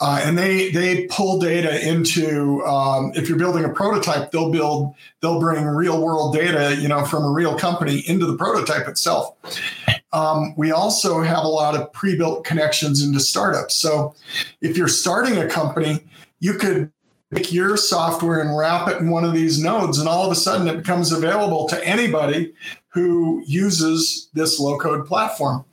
uh, 0.00 0.20
and 0.24 0.36
they 0.36 0.72
they 0.72 1.06
pull 1.06 1.38
data 1.38 1.88
into. 1.88 2.64
Um, 2.64 3.12
if 3.14 3.28
you're 3.28 3.38
building 3.38 3.64
a 3.64 3.68
prototype, 3.68 4.32
they'll 4.32 4.50
build 4.50 4.92
they'll 5.20 5.38
bring 5.38 5.64
real 5.64 6.02
world 6.02 6.34
data, 6.34 6.74
you 6.80 6.88
know, 6.88 7.04
from 7.04 7.22
a 7.22 7.30
real 7.30 7.56
company 7.56 8.02
into 8.08 8.26
the 8.26 8.36
prototype 8.36 8.88
itself. 8.88 9.36
Um, 10.12 10.54
we 10.56 10.72
also 10.72 11.22
have 11.22 11.44
a 11.44 11.48
lot 11.48 11.76
of 11.76 11.92
pre-built 11.92 12.44
connections 12.44 13.04
into 13.04 13.20
startups. 13.20 13.76
So, 13.76 14.16
if 14.60 14.76
you're 14.76 14.88
starting 14.88 15.38
a 15.38 15.46
company, 15.46 16.00
you 16.40 16.54
could 16.54 16.90
take 17.32 17.52
your 17.52 17.76
software 17.76 18.40
and 18.40 18.56
wrap 18.56 18.88
it 18.88 18.98
in 18.98 19.10
one 19.10 19.24
of 19.24 19.32
these 19.32 19.62
nodes, 19.62 19.98
and 19.98 20.08
all 20.08 20.24
of 20.24 20.32
a 20.32 20.34
sudden 20.34 20.66
it 20.66 20.78
becomes 20.78 21.12
available 21.12 21.68
to 21.68 21.86
anybody 21.86 22.52
who 22.88 23.42
uses 23.46 24.28
this 24.34 24.58
low 24.58 24.76
code 24.78 25.06
platform. 25.06 25.64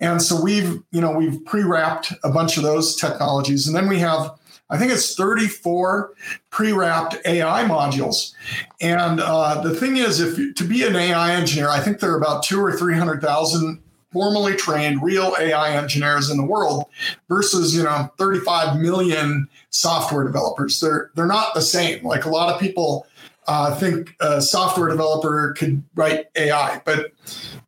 And 0.00 0.22
so 0.22 0.40
we've, 0.40 0.82
you 0.92 1.00
know, 1.00 1.10
we've 1.10 1.44
pre-wrapped 1.44 2.12
a 2.24 2.30
bunch 2.30 2.56
of 2.56 2.62
those 2.62 2.96
technologies, 2.96 3.66
and 3.66 3.76
then 3.76 3.88
we 3.88 3.98
have. 3.98 4.38
I 4.70 4.78
think 4.78 4.92
it's 4.92 5.14
34 5.14 6.14
pre-wrapped 6.48 7.18
AI 7.26 7.64
modules. 7.64 8.32
And 8.80 9.20
uh, 9.20 9.60
the 9.60 9.74
thing 9.74 9.98
is, 9.98 10.20
if 10.20 10.54
to 10.54 10.64
be 10.64 10.84
an 10.84 10.96
AI 10.96 11.34
engineer, 11.34 11.68
I 11.68 11.80
think 11.80 12.00
there 12.00 12.10
are 12.12 12.16
about 12.16 12.42
two 12.42 12.58
or 12.60 12.72
three 12.72 12.96
hundred 12.96 13.20
thousand 13.20 13.83
formally 14.14 14.54
trained 14.54 15.02
real 15.02 15.34
AI 15.38 15.76
engineers 15.76 16.30
in 16.30 16.38
the 16.38 16.44
world 16.44 16.86
versus, 17.28 17.74
you 17.76 17.82
know, 17.82 18.08
35 18.16 18.80
million 18.80 19.48
software 19.70 20.24
developers. 20.24 20.80
They're 20.80 21.10
they're 21.14 21.26
not 21.26 21.52
the 21.52 21.60
same. 21.60 22.02
Like 22.04 22.24
a 22.24 22.30
lot 22.30 22.54
of 22.54 22.60
people 22.60 23.06
uh, 23.48 23.74
think 23.74 24.14
a 24.20 24.40
software 24.40 24.88
developer 24.88 25.52
could 25.58 25.82
write 25.96 26.26
AI, 26.36 26.80
but 26.84 27.12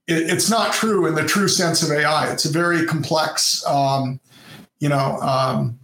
it, 0.07 0.31
it's 0.31 0.49
not 0.49 0.73
true 0.73 1.05
in 1.07 1.17
the 1.17 1.27
true 1.27 1.49
sense 1.49 1.83
of 1.83 1.91
AI. 1.91 2.33
It's 2.33 2.45
a 2.45 2.51
very 2.51 2.87
complex, 2.87 3.67
um, 3.67 4.21
you 4.79 4.89
know, 4.89 5.19
um, 5.21 5.79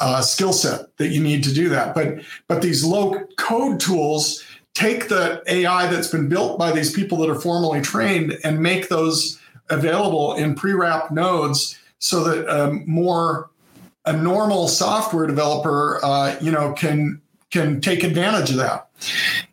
uh, 0.00 0.20
skill 0.20 0.52
set 0.52 0.96
that 0.96 1.08
you 1.08 1.22
need 1.22 1.44
to 1.44 1.54
do 1.54 1.68
that. 1.68 1.94
But 1.94 2.18
but 2.48 2.60
these 2.60 2.84
low 2.84 3.24
code 3.36 3.78
tools 3.78 4.44
take 4.74 5.08
the 5.08 5.42
AI 5.46 5.86
that's 5.86 6.08
been 6.08 6.28
built 6.28 6.58
by 6.58 6.72
these 6.72 6.92
people 6.92 7.18
that 7.18 7.30
are 7.30 7.40
formally 7.40 7.80
trained 7.80 8.38
and 8.44 8.60
make 8.60 8.88
those 8.88 9.37
available 9.70 10.34
in 10.34 10.54
pre-wrapped 10.54 11.10
nodes 11.10 11.78
so 11.98 12.24
that 12.24 12.48
um, 12.48 12.84
more 12.86 13.50
a 14.04 14.12
normal 14.12 14.68
software 14.68 15.26
developer 15.26 16.00
uh, 16.02 16.36
you 16.40 16.50
know 16.50 16.72
can 16.72 17.20
can 17.50 17.80
take 17.80 18.04
advantage 18.04 18.50
of 18.50 18.56
that. 18.56 18.88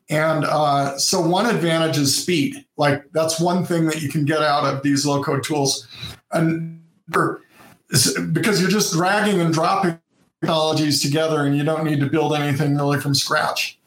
And 0.10 0.46
uh, 0.46 0.98
so 0.98 1.20
one 1.20 1.48
advantage 1.48 1.98
is 1.98 2.16
speed. 2.16 2.64
Like 2.78 3.12
that's 3.12 3.40
one 3.40 3.66
thing 3.66 3.86
that 3.86 4.02
you 4.02 4.10
can 4.10 4.26
get 4.26 4.42
out 4.42 4.66
of 4.66 4.84
these 4.84 5.06
low 5.06 5.24
code 5.24 5.44
tools. 5.44 5.88
And 6.32 6.82
because 7.10 8.62
you're 8.62 8.70
just 8.70 8.94
dragging 8.94 9.40
and 9.42 9.54
dropping 9.54 10.00
technologies 10.42 11.02
together 11.02 11.46
and 11.46 11.58
you 11.58 11.64
don't 11.64 11.86
need 11.86 12.00
to 12.00 12.08
build 12.08 12.34
anything 12.34 12.76
really 12.76 13.00
from 13.00 13.16
scratch 13.16 13.80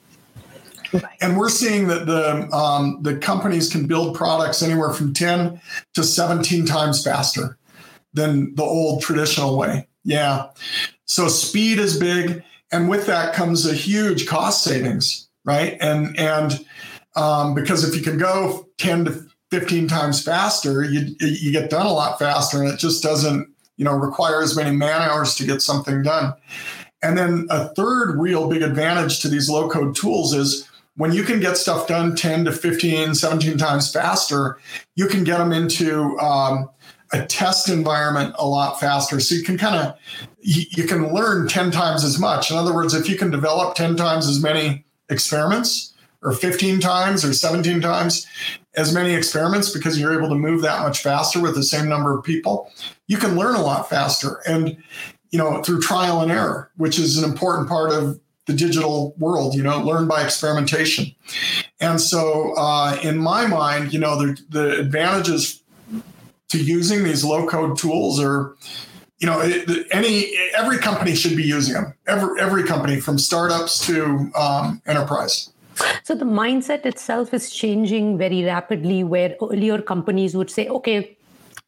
and 1.20 1.37
we're 1.37 1.48
seeing 1.48 1.88
that 1.88 2.07
the 2.07 2.51
um, 2.55 2.98
the 3.03 3.16
companies 3.16 3.70
can 3.70 3.87
build 3.87 4.16
products 4.16 4.62
anywhere 4.62 4.92
from 4.92 5.12
10 5.12 5.61
to 5.94 6.03
17 6.03 6.66
times 6.66 7.03
faster 7.03 7.59
than 8.12 8.55
the 8.55 8.62
old 8.62 9.03
traditional 9.03 9.57
way. 9.57 9.87
Yeah. 10.05 10.48
So 11.05 11.29
speed 11.29 11.79
is 11.79 11.98
big, 11.98 12.42
and 12.72 12.88
with 12.88 13.07
that 13.07 13.35
comes 13.35 13.66
a 13.66 13.74
huge 13.74 14.27
cost 14.27 14.64
savings, 14.64 15.29
right? 15.44 15.77
And 15.81 16.18
and 16.18 16.64
um, 17.16 17.55
because 17.55 17.88
if 17.88 17.94
you 17.96 18.03
can 18.03 18.18
go 18.18 18.68
10 18.79 19.07
to 19.07 19.27
15 19.51 19.88
times 19.88 20.22
faster, 20.22 20.85
you 20.85 21.14
you 21.20 21.53
get 21.53 21.70
done 21.70 21.87
a 21.87 21.92
lot 21.92 22.18
faster, 22.18 22.62
and 22.62 22.72
it 22.72 22.79
just 22.79 23.03
doesn't 23.03 23.48
you 23.77 23.85
know 23.85 23.94
require 23.94 24.42
as 24.42 24.57
many 24.57 24.74
man 24.74 25.03
hours 25.03 25.35
to 25.37 25.46
get 25.46 25.62
something 25.62 26.03
done. 26.03 26.35
And 27.03 27.16
then 27.16 27.46
a 27.48 27.68
third 27.74 28.18
real 28.18 28.48
big 28.48 28.62
advantage 28.62 29.20
to 29.20 29.29
these 29.29 29.48
low 29.48 29.68
code 29.68 29.94
tools 29.94 30.35
is 30.35 30.67
when 30.98 31.12
you 31.12 31.22
can 31.22 31.38
get 31.38 31.56
stuff 31.56 31.87
done 31.87 32.16
10 32.16 32.44
to 32.44 32.52
15, 32.52 33.14
17 33.14 33.56
times 33.56 33.90
faster, 33.92 34.58
you 34.96 35.06
can 35.06 35.22
get 35.22 35.38
them 35.38 35.52
into 35.52 36.18
um, 36.18 36.68
a 37.12 37.24
test 37.24 37.68
environment 37.68 38.34
a 38.37 38.46
lot 38.46 38.80
faster. 38.80 39.20
So 39.20 39.37
you 39.37 39.44
can 39.44 39.56
kind 39.56 39.76
of 39.76 39.96
you, 40.40 40.64
you 40.70 40.84
can 40.88 41.14
learn 41.14 41.46
10 41.46 41.70
times 41.70 42.02
as 42.02 42.18
much. 42.18 42.50
In 42.50 42.56
other 42.56 42.74
words, 42.74 42.94
if 42.94 43.08
you 43.08 43.16
can 43.16 43.30
develop 43.30 43.76
10 43.76 43.94
times 43.94 44.26
as 44.26 44.42
many 44.42 44.84
experiments 45.08 45.94
or 46.22 46.32
15 46.32 46.80
times 46.80 47.24
or 47.24 47.32
17 47.32 47.80
times 47.80 48.26
as 48.74 48.92
many 48.92 49.14
experiments 49.14 49.70
because 49.70 50.00
you're 50.00 50.18
able 50.18 50.28
to 50.28 50.34
move 50.34 50.62
that 50.62 50.82
much 50.82 51.00
faster 51.00 51.40
with 51.40 51.54
the 51.54 51.62
same 51.62 51.88
number 51.88 52.16
of 52.16 52.24
people. 52.24 52.72
You 53.06 53.18
can 53.18 53.37
learn 53.37 53.54
a 53.54 53.62
lot 53.62 53.88
faster. 53.88 54.40
And, 54.48 54.76
you 55.30 55.38
know, 55.38 55.62
through 55.62 55.80
trial 55.80 56.22
and 56.22 56.32
error, 56.32 56.72
which 56.76 56.98
is 56.98 57.18
an 57.18 57.30
important 57.30 57.68
part 57.68 57.92
of 57.92 58.18
the 58.48 58.54
digital 58.54 59.14
world, 59.18 59.54
you 59.54 59.62
know, 59.62 59.78
learn 59.80 60.08
by 60.08 60.24
experimentation. 60.24 61.14
And 61.80 62.00
so, 62.00 62.54
uh, 62.56 62.98
in 63.02 63.18
my 63.18 63.46
mind, 63.46 63.92
you 63.92 64.00
know, 64.00 64.16
the, 64.16 64.40
the 64.48 64.80
advantages 64.80 65.62
to 66.48 66.58
using 66.58 67.04
these 67.04 67.22
low 67.22 67.46
code 67.46 67.76
tools 67.76 68.18
are, 68.18 68.56
you 69.18 69.26
know, 69.26 69.40
any 69.90 70.32
every 70.56 70.78
company 70.78 71.14
should 71.14 71.37
be 71.37 71.42
using 71.42 71.74
them. 71.74 71.92
Every 72.06 72.40
every 72.40 72.64
company, 72.64 73.00
from 73.00 73.18
startups 73.18 73.87
to 73.87 74.30
um, 74.34 74.80
enterprise. 74.87 75.50
So 76.02 76.14
the 76.14 76.24
mindset 76.24 76.87
itself 76.87 77.34
is 77.34 77.50
changing 77.50 78.16
very 78.16 78.44
rapidly. 78.44 79.04
Where 79.04 79.37
earlier 79.42 79.82
companies 79.82 80.34
would 80.37 80.50
say, 80.50 80.68
"Okay, 80.68 81.17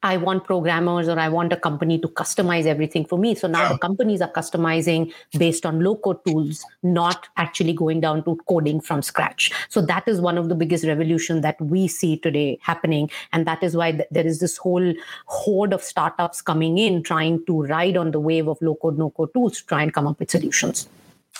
I 0.02 0.16
want 0.16 0.44
programmers 0.44 1.08
or 1.08 1.18
I 1.18 1.28
want 1.28 1.52
a 1.52 1.56
company 1.56 1.98
to 1.98 2.08
customize 2.08 2.64
everything 2.64 3.04
for 3.04 3.18
me. 3.18 3.34
So 3.34 3.48
now 3.48 3.62
yeah. 3.62 3.72
the 3.72 3.78
companies 3.78 4.20
are 4.22 4.32
customizing 4.32 5.12
based 5.36 5.66
on 5.66 5.80
low 5.80 5.96
code 5.96 6.24
tools, 6.24 6.64
not 6.82 7.28
actually 7.36 7.74
going 7.74 8.00
down 8.00 8.24
to 8.24 8.36
coding 8.48 8.80
from 8.80 9.02
scratch. 9.02 9.52
So 9.68 9.82
that 9.82 10.08
is 10.08 10.20
one 10.20 10.38
of 10.38 10.48
the 10.48 10.54
biggest 10.54 10.84
revolution 10.84 11.42
that 11.42 11.60
we 11.60 11.86
see 11.86 12.16
today 12.16 12.58
happening. 12.62 13.10
And 13.32 13.46
that 13.46 13.62
is 13.62 13.76
why 13.76 13.92
th- 13.92 14.08
there 14.10 14.26
is 14.26 14.40
this 14.40 14.56
whole 14.56 14.94
horde 15.26 15.72
of 15.74 15.82
startups 15.82 16.40
coming 16.40 16.78
in 16.78 17.02
trying 17.02 17.44
to 17.46 17.62
ride 17.62 17.96
on 17.96 18.10
the 18.10 18.20
wave 18.20 18.48
of 18.48 18.60
low 18.62 18.76
code, 18.76 18.98
no 18.98 19.10
code 19.10 19.34
tools 19.34 19.58
to 19.58 19.66
try 19.66 19.82
and 19.82 19.92
come 19.92 20.06
up 20.06 20.18
with 20.18 20.30
solutions. 20.30 20.88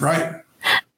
Right. 0.01 0.43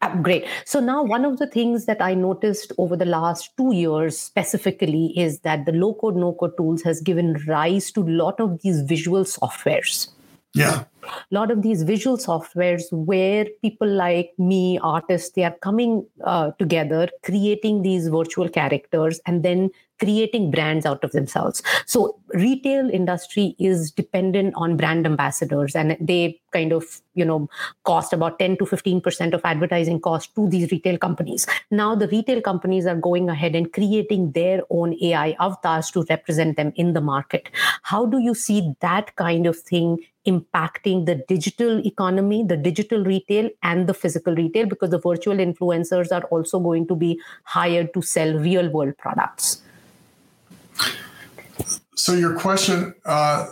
Uh, 0.03 0.17
great. 0.17 0.47
So 0.65 0.81
now 0.81 1.05
one 1.05 1.25
of 1.25 1.39
the 1.39 1.47
things 1.47 1.87
that 1.87 2.03
I 2.03 2.15
noticed 2.15 2.73
over 2.77 2.97
the 2.97 3.05
last 3.05 3.57
two 3.57 3.73
years 3.73 4.19
specifically 4.19 5.15
is 5.17 5.39
that 5.41 5.65
the 5.65 5.73
low 5.73 5.95
code, 5.95 6.17
no 6.17 6.35
code 6.35 6.57
tools 6.57 6.83
has 6.83 7.01
given 7.01 7.37
rise 7.47 7.93
to 7.93 8.03
a 8.03 8.11
lot 8.11 8.41
of 8.41 8.61
these 8.63 8.83
visual 8.83 9.25
softwares. 9.25 10.09
Yeah. 10.55 10.85
A 11.03 11.35
lot 11.35 11.51
of 11.51 11.63
these 11.63 11.83
visual 11.83 12.17
softwares 12.17 12.83
where 12.93 13.47
people 13.61 13.89
like 13.89 14.33
me, 14.39 14.79
artists, 14.83 15.31
they 15.31 15.45
are 15.45 15.57
coming 15.63 16.07
uh, 16.25 16.53
together, 16.59 17.09
creating 17.23 17.83
these 17.83 18.09
virtual 18.09 18.49
characters 18.49 19.21
and 19.27 19.43
then 19.43 19.71
creating 20.03 20.51
brands 20.51 20.85
out 20.85 21.05
of 21.05 21.13
themselves. 21.13 21.63
So 21.87 22.19
retail 22.35 22.91
industry 22.91 23.55
is 23.61 23.93
dependent 23.93 24.55
on 24.57 24.77
brand 24.77 25.07
ambassadors 25.07 25.77
and 25.77 25.97
they 26.01 26.41
kind 26.53 26.73
of 26.73 27.01
you 27.15 27.25
know 27.25 27.49
cost 27.85 28.13
about 28.13 28.39
10 28.41 28.57
to 28.59 28.65
15% 28.65 29.33
of 29.33 29.41
advertising 29.45 30.01
cost 30.01 30.35
to 30.35 30.49
these 30.49 30.73
retail 30.73 30.99
companies. 30.99 31.47
Now 31.71 31.95
the 31.95 32.09
retail 32.09 32.41
companies 32.41 32.85
are 32.87 32.97
going 32.97 33.29
ahead 33.29 33.55
and 33.55 33.73
creating 33.73 34.33
their 34.33 34.63
own 34.71 34.97
ai 35.01 35.37
avatars 35.39 35.93
to 35.93 36.05
represent 36.11 36.57
them 36.57 36.73
in 36.75 36.95
the 36.95 37.01
market. 37.01 37.49
How 37.83 38.05
do 38.05 38.19
you 38.19 38.35
see 38.35 38.75
that 38.81 39.15
kind 39.15 39.47
of 39.47 39.57
thing 39.57 39.99
impacting 40.27 40.92
the 41.01 41.17
digital 41.29 41.85
economy, 41.87 42.45
the 42.47 42.57
digital 42.57 43.05
retail, 43.05 43.51
and 43.63 43.89
the 43.89 43.95
physical 43.95 44.35
retail 44.35 44.67
because 44.67 44.91
the 44.91 44.99
virtual 44.99 45.37
influencers 45.37 46.13
are 46.13 46.25
also 46.25 46.61
going 46.61 46.87
to 46.87 46.95
be 46.95 47.21
hired 47.45 47.93
to 47.95 48.03
sell 48.03 48.33
real 48.35 48.69
world 48.71 48.97
products. 48.99 49.63
So 51.95 52.15
your 52.15 52.35
question. 52.39 52.95
Uh, 53.05 53.47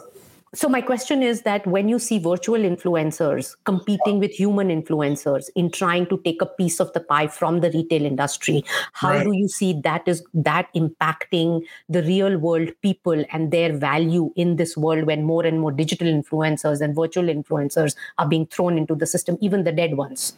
so 0.53 0.69
my 0.69 0.81
question 0.81 1.23
is 1.23 1.43
that 1.43 1.65
when 1.65 1.89
you 1.89 2.01
see 2.01 2.19
virtual 2.19 2.59
influencers 2.59 3.55
competing 3.65 4.19
with 4.19 4.33
human 4.33 4.69
influencers 4.69 5.49
in 5.55 5.71
trying 5.71 6.07
to 6.07 6.19
take 6.25 6.43
a 6.43 6.47
piece 6.47 6.81
of 6.81 6.93
the 6.93 6.99
pie 6.99 7.29
from 7.29 7.61
the 7.61 7.71
retail 7.71 8.05
industry, 8.05 8.65
how 8.93 9.11
right. 9.11 9.25
do 9.25 9.33
you 9.33 9.47
see 9.47 9.81
that 9.85 10.09
is 10.09 10.25
that 10.35 10.67
impacting 10.75 11.63
the 11.89 12.03
real 12.03 12.37
world 12.37 12.69
people 12.83 13.25
and 13.33 13.53
their 13.53 13.73
value 13.73 14.33
in 14.35 14.57
this 14.57 14.77
world 14.77 15.05
when 15.05 15.23
more 15.23 15.47
and 15.47 15.61
more 15.61 15.71
digital 15.71 16.09
influencers 16.09 16.81
and 16.81 16.97
virtual 16.97 17.27
influencers 17.27 17.95
are 18.19 18.29
being 18.29 18.47
thrown 18.47 18.77
into 18.77 18.97
the 18.97 19.07
system, 19.07 19.39
even 19.41 19.63
the 19.63 19.71
dead 19.71 19.97
ones? 19.97 20.35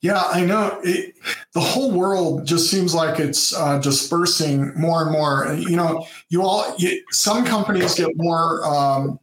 Yeah, 0.00 0.20
I 0.20 0.44
know. 0.44 0.80
It, 0.82 1.14
the 1.52 1.60
whole 1.60 1.92
world 1.92 2.44
just 2.44 2.70
seems 2.70 2.94
like 2.94 3.20
it's 3.20 3.54
uh, 3.54 3.78
dispersing 3.78 4.72
more 4.76 5.02
and 5.02 5.12
more. 5.12 5.54
You 5.54 5.76
know, 5.76 6.06
you 6.28 6.42
all. 6.42 6.74
You, 6.76 7.02
some 7.10 7.44
companies 7.44 7.94
get 7.94 8.10
more. 8.16 8.64
Um, 8.66 9.20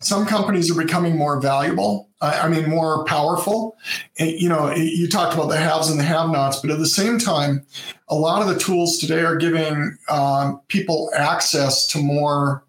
some 0.00 0.26
companies 0.26 0.70
are 0.70 0.80
becoming 0.80 1.16
more 1.16 1.40
valuable. 1.40 2.08
I, 2.20 2.40
I 2.40 2.48
mean, 2.48 2.68
more 2.68 3.04
powerful. 3.04 3.76
You 4.18 4.48
know, 4.48 4.74
you 4.74 5.08
talked 5.08 5.34
about 5.34 5.48
the 5.48 5.56
haves 5.56 5.90
and 5.90 5.98
the 5.98 6.04
have-nots, 6.04 6.60
but 6.60 6.70
at 6.70 6.78
the 6.78 6.86
same 6.86 7.18
time, 7.18 7.64
a 8.08 8.14
lot 8.14 8.42
of 8.42 8.48
the 8.48 8.60
tools 8.60 8.98
today 8.98 9.22
are 9.22 9.36
giving 9.36 9.96
um, 10.08 10.60
people 10.68 11.10
access 11.16 11.86
to 11.88 11.98
more 11.98 12.62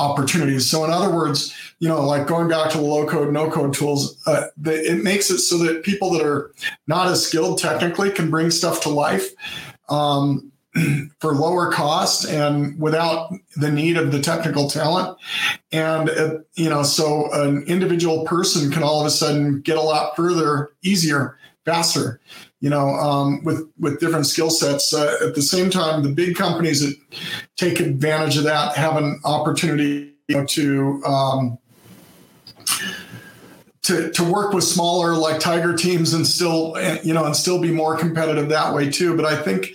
opportunities. 0.00 0.70
So, 0.70 0.84
in 0.84 0.90
other 0.90 1.10
words, 1.10 1.54
you 1.78 1.88
know, 1.88 2.04
like 2.04 2.26
going 2.26 2.48
back 2.48 2.70
to 2.72 2.78
the 2.78 2.84
low 2.84 3.06
code, 3.06 3.32
no 3.32 3.50
code 3.50 3.74
tools, 3.74 4.16
uh, 4.26 4.46
it 4.64 5.02
makes 5.02 5.30
it 5.30 5.38
so 5.38 5.58
that 5.58 5.82
people 5.84 6.10
that 6.12 6.22
are 6.22 6.52
not 6.86 7.08
as 7.08 7.26
skilled 7.26 7.58
technically 7.58 8.10
can 8.10 8.30
bring 8.30 8.50
stuff 8.50 8.80
to 8.82 8.88
life 8.88 9.30
um, 9.88 10.50
for 11.20 11.34
lower 11.34 11.70
cost 11.70 12.28
and 12.28 12.80
without 12.80 13.32
the 13.56 13.70
need 13.70 13.96
of 13.96 14.12
the 14.12 14.20
technical 14.20 14.70
talent. 14.70 15.18
And, 15.72 16.08
uh, 16.08 16.38
you 16.54 16.70
know, 16.70 16.82
so 16.82 17.30
an 17.32 17.64
individual 17.64 18.24
person 18.24 18.70
can 18.70 18.82
all 18.82 19.00
of 19.00 19.06
a 19.06 19.10
sudden 19.10 19.60
get 19.60 19.76
a 19.76 19.82
lot 19.82 20.16
further, 20.16 20.70
easier, 20.82 21.38
faster 21.64 22.20
you 22.60 22.68
know, 22.68 22.90
um, 22.90 23.42
with 23.42 23.68
with 23.78 24.00
different 24.00 24.26
skill 24.26 24.50
sets. 24.50 24.92
Uh, 24.92 25.16
at 25.22 25.34
the 25.34 25.42
same 25.42 25.70
time, 25.70 26.02
the 26.02 26.10
big 26.10 26.36
companies 26.36 26.80
that 26.80 26.94
take 27.56 27.80
advantage 27.80 28.36
of 28.36 28.44
that 28.44 28.76
have 28.76 28.96
an 28.96 29.18
opportunity 29.24 30.12
you 30.28 30.36
know, 30.36 30.44
to 30.44 31.02
um, 31.04 31.58
to 33.82 34.10
to 34.10 34.24
work 34.24 34.52
with 34.52 34.64
smaller 34.64 35.14
like 35.14 35.40
Tiger 35.40 35.74
teams 35.74 36.12
and 36.12 36.26
still 36.26 36.76
you 37.02 37.14
know 37.14 37.24
and 37.24 37.34
still 37.34 37.60
be 37.60 37.72
more 37.72 37.96
competitive 37.96 38.50
that 38.50 38.74
way 38.74 38.90
too. 38.90 39.16
But 39.16 39.24
I 39.24 39.40
think 39.40 39.70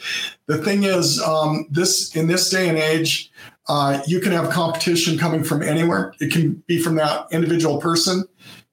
the 0.46 0.60
thing 0.60 0.84
is, 0.84 1.20
um, 1.22 1.66
this 1.72 2.16
in 2.16 2.28
this 2.28 2.50
day 2.50 2.70
and 2.70 2.78
age. 2.78 3.32
Uh, 3.68 4.00
you 4.06 4.20
can 4.20 4.32
have 4.32 4.52
competition 4.52 5.18
coming 5.18 5.44
from 5.44 5.64
anywhere. 5.64 6.14
It 6.20 6.32
can 6.32 6.64
be 6.68 6.80
from 6.80 6.94
that 6.98 7.26
individual 7.32 7.80
person, 7.82 8.24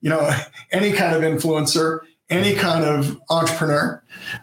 you 0.02 0.10
know, 0.10 0.30
any 0.70 0.92
kind 0.92 1.16
of 1.16 1.22
influencer 1.22 2.00
any 2.32 2.54
kind 2.54 2.84
of 2.84 3.20
entrepreneur. 3.28 4.02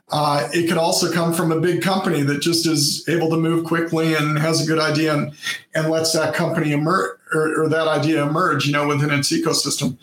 Uh, 0.10 0.48
it 0.54 0.68
could 0.68 0.78
also 0.78 1.12
come 1.12 1.34
from 1.34 1.52
a 1.52 1.60
big 1.60 1.82
company 1.82 2.22
that 2.22 2.40
just 2.40 2.68
is 2.68 3.04
able 3.10 3.30
to 3.30 3.38
move 3.38 3.66
quickly 3.66 4.14
and 4.14 4.38
has 4.38 4.64
a 4.64 4.68
good 4.68 4.80
idea 4.80 5.14
and, 5.14 5.34
and 5.74 5.90
lets 5.90 6.14
that 6.14 6.36
company 6.36 6.72
emerge 6.72 7.18
or, 7.34 7.64
or 7.64 7.68
that 7.68 7.88
idea 7.88 8.22
emerge, 8.22 8.68
you 8.68 8.72
know, 8.72 8.88
within 8.88 9.10
its 9.12 9.32
ecosystem. 9.32 9.98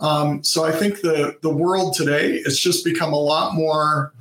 Um, 0.00 0.42
so 0.42 0.64
I 0.64 0.72
think 0.72 1.00
the 1.00 1.36
the 1.42 1.50
world 1.50 1.94
today 1.94 2.32
it's 2.44 2.58
just 2.58 2.84
become 2.84 3.12
a 3.12 3.18
lot 3.18 3.54
more 3.54 4.12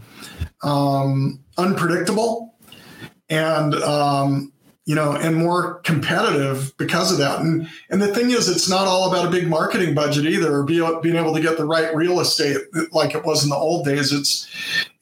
um, 0.63 1.39
unpredictable 1.57 2.55
and 3.29 3.75
um, 3.75 4.53
you 4.85 4.93
know, 4.93 5.13
and 5.13 5.35
more 5.35 5.75
competitive 5.79 6.75
because 6.77 7.11
of 7.11 7.17
that. 7.17 7.39
And 7.39 7.67
and 7.89 8.01
the 8.01 8.13
thing 8.13 8.29
is, 8.29 8.47
it's 8.47 8.69
not 8.69 8.87
all 8.87 9.09
about 9.09 9.25
a 9.25 9.31
big 9.31 9.47
marketing 9.47 9.95
budget 9.95 10.25
either, 10.25 10.55
or 10.55 10.63
be, 10.63 10.79
being 11.01 11.15
able 11.15 11.33
to 11.33 11.41
get 11.41 11.57
the 11.57 11.65
right 11.65 11.93
real 11.95 12.19
estate 12.19 12.57
like 12.91 13.15
it 13.15 13.25
was 13.25 13.43
in 13.43 13.49
the 13.49 13.55
old 13.55 13.85
days. 13.85 14.13
It's 14.13 14.47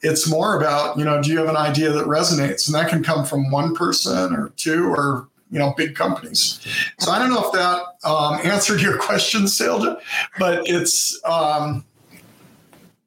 it's 0.00 0.28
more 0.28 0.56
about 0.56 0.98
you 0.98 1.04
know, 1.04 1.22
do 1.22 1.30
you 1.30 1.38
have 1.38 1.48
an 1.48 1.56
idea 1.56 1.90
that 1.92 2.06
resonates, 2.06 2.66
and 2.66 2.74
that 2.74 2.88
can 2.88 3.02
come 3.02 3.26
from 3.26 3.50
one 3.50 3.74
person 3.74 4.34
or 4.34 4.50
two 4.56 4.86
or 4.86 5.28
you 5.50 5.58
know 5.58 5.74
big 5.76 5.94
companies. 5.94 6.60
So 6.98 7.12
I 7.12 7.18
don't 7.18 7.30
know 7.30 7.44
if 7.44 7.52
that 7.52 7.82
um, 8.04 8.40
answered 8.42 8.80
your 8.80 8.98
question, 9.00 9.42
Sailja, 9.42 10.00
but 10.38 10.62
it's 10.66 11.20
um, 11.24 11.84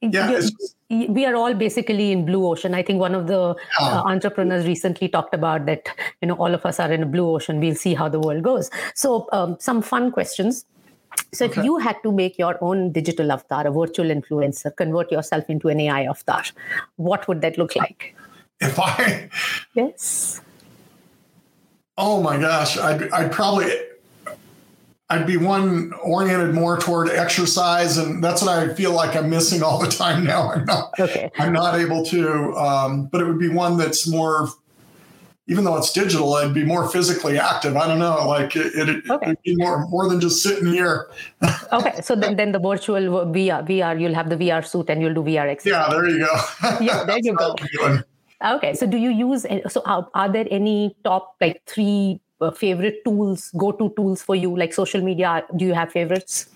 yeah. 0.02 0.32
It's, 0.32 0.76
we 0.90 1.26
are 1.26 1.36
all 1.36 1.54
basically 1.54 2.12
in 2.12 2.26
blue 2.26 2.46
ocean. 2.48 2.74
I 2.74 2.82
think 2.82 3.00
one 3.00 3.14
of 3.14 3.28
the 3.28 3.56
uh, 3.80 4.02
entrepreneurs 4.06 4.66
recently 4.66 5.10
talked 5.10 5.34
about 5.34 5.66
that 5.66 5.90
you 6.22 6.28
know 6.28 6.36
all 6.36 6.54
of 6.54 6.66
us 6.66 6.80
are 6.80 6.92
in 6.92 7.04
a 7.04 7.06
blue 7.06 7.30
ocean. 7.30 7.60
We'll 7.60 7.76
see 7.76 7.94
how 7.94 8.08
the 8.08 8.20
world 8.20 8.44
goes. 8.44 8.70
So 8.94 9.28
um, 9.32 9.58
some 9.60 9.82
fun 9.82 10.12
questions. 10.12 10.66
So 11.34 11.46
okay. 11.46 11.60
if 11.60 11.66
you 11.66 11.78
had 11.78 11.98
to 12.04 12.12
make 12.12 12.38
your 12.38 12.58
own 12.62 12.92
digital 12.92 13.32
avatar 13.32 13.68
a 13.68 13.72
virtual 13.72 14.08
influencer 14.08 14.76
convert 14.76 15.12
yourself 15.12 15.50
into 15.50 15.68
an 15.70 15.80
ai 15.80 16.04
avatar 16.04 16.44
what 16.98 17.28
would 17.28 17.42
that 17.42 17.58
look 17.58 17.76
like? 17.76 18.16
If 18.60 18.80
i 18.80 19.30
yes. 19.74 20.42
Oh 21.98 22.22
my 22.22 22.38
gosh 22.38 22.78
i'd, 22.78 23.10
I'd 23.12 23.32
probably 23.32 23.72
I'd 25.10 25.26
be 25.26 25.38
one 25.38 25.94
oriented 26.04 26.54
more 26.54 26.78
toward 26.78 27.10
exercise, 27.10 27.98
and 27.98 28.22
that's 28.22 28.42
what 28.42 28.52
I 28.52 28.74
feel 28.74 28.92
like 28.92 29.16
I'm 29.16 29.30
missing 29.30 29.64
all 29.64 29.80
the 29.80 29.88
time 29.88 30.26
now. 30.26 30.52
I'm 30.52 30.66
not, 30.66 31.00
okay. 31.00 31.32
I'm 31.40 31.54
not 31.54 31.76
able 31.80 32.04
to, 32.08 32.54
um, 32.56 33.06
but 33.06 33.22
it 33.22 33.26
would 33.26 33.40
be 33.40 33.48
one 33.48 33.78
that's 33.78 34.06
more, 34.06 34.50
even 35.48 35.64
though 35.64 35.78
it's 35.78 35.94
digital, 35.94 36.34
I'd 36.34 36.54
be 36.54 36.66
more 36.66 36.90
physically 36.90 37.40
active. 37.40 37.78
I 37.78 37.88
don't 37.88 38.00
know, 38.00 38.28
like 38.28 38.58
it, 38.58 38.76
it, 38.76 39.10
okay. 39.10 39.28
it'd 39.28 39.44
be 39.44 39.56
more 39.56 39.88
more 39.88 40.10
than 40.10 40.20
just 40.20 40.44
sitting 40.44 40.68
here. 40.74 41.10
okay, 41.72 42.02
so 42.02 42.14
then 42.14 42.36
then 42.36 42.52
the 42.52 42.60
virtual 42.60 43.00
VR, 43.28 43.66
VR, 43.66 43.98
you'll 43.98 44.14
have 44.14 44.30
the 44.30 44.36
VR 44.36 44.66
suit 44.68 44.90
and 44.90 45.02
you'll 45.02 45.14
do 45.14 45.24
VR 45.24 45.48
exercise. 45.48 45.88
Yeah, 45.88 45.90
there 45.90 46.10
you 46.10 46.20
go. 46.20 46.78
yeah, 46.82 47.06
there 47.06 47.20
you 47.20 47.34
go. 47.34 47.56
Okay, 48.40 48.76
so 48.76 48.86
do 48.86 48.98
you 48.98 49.10
use? 49.10 49.48
So 49.68 49.82
are, 49.86 50.08
are 50.14 50.32
there 50.32 50.46
any 50.52 50.96
top 51.04 51.38
like 51.42 51.64
three 51.66 52.22
uh, 52.42 52.52
favorite 52.52 53.04
tools, 53.04 53.52
go-to 53.58 53.94
tools 53.96 54.22
for 54.22 54.36
you, 54.36 54.56
like 54.56 54.74
social 54.74 55.02
media? 55.02 55.44
Do 55.56 55.66
you 55.66 55.74
have 55.74 55.92
favorites? 55.92 56.48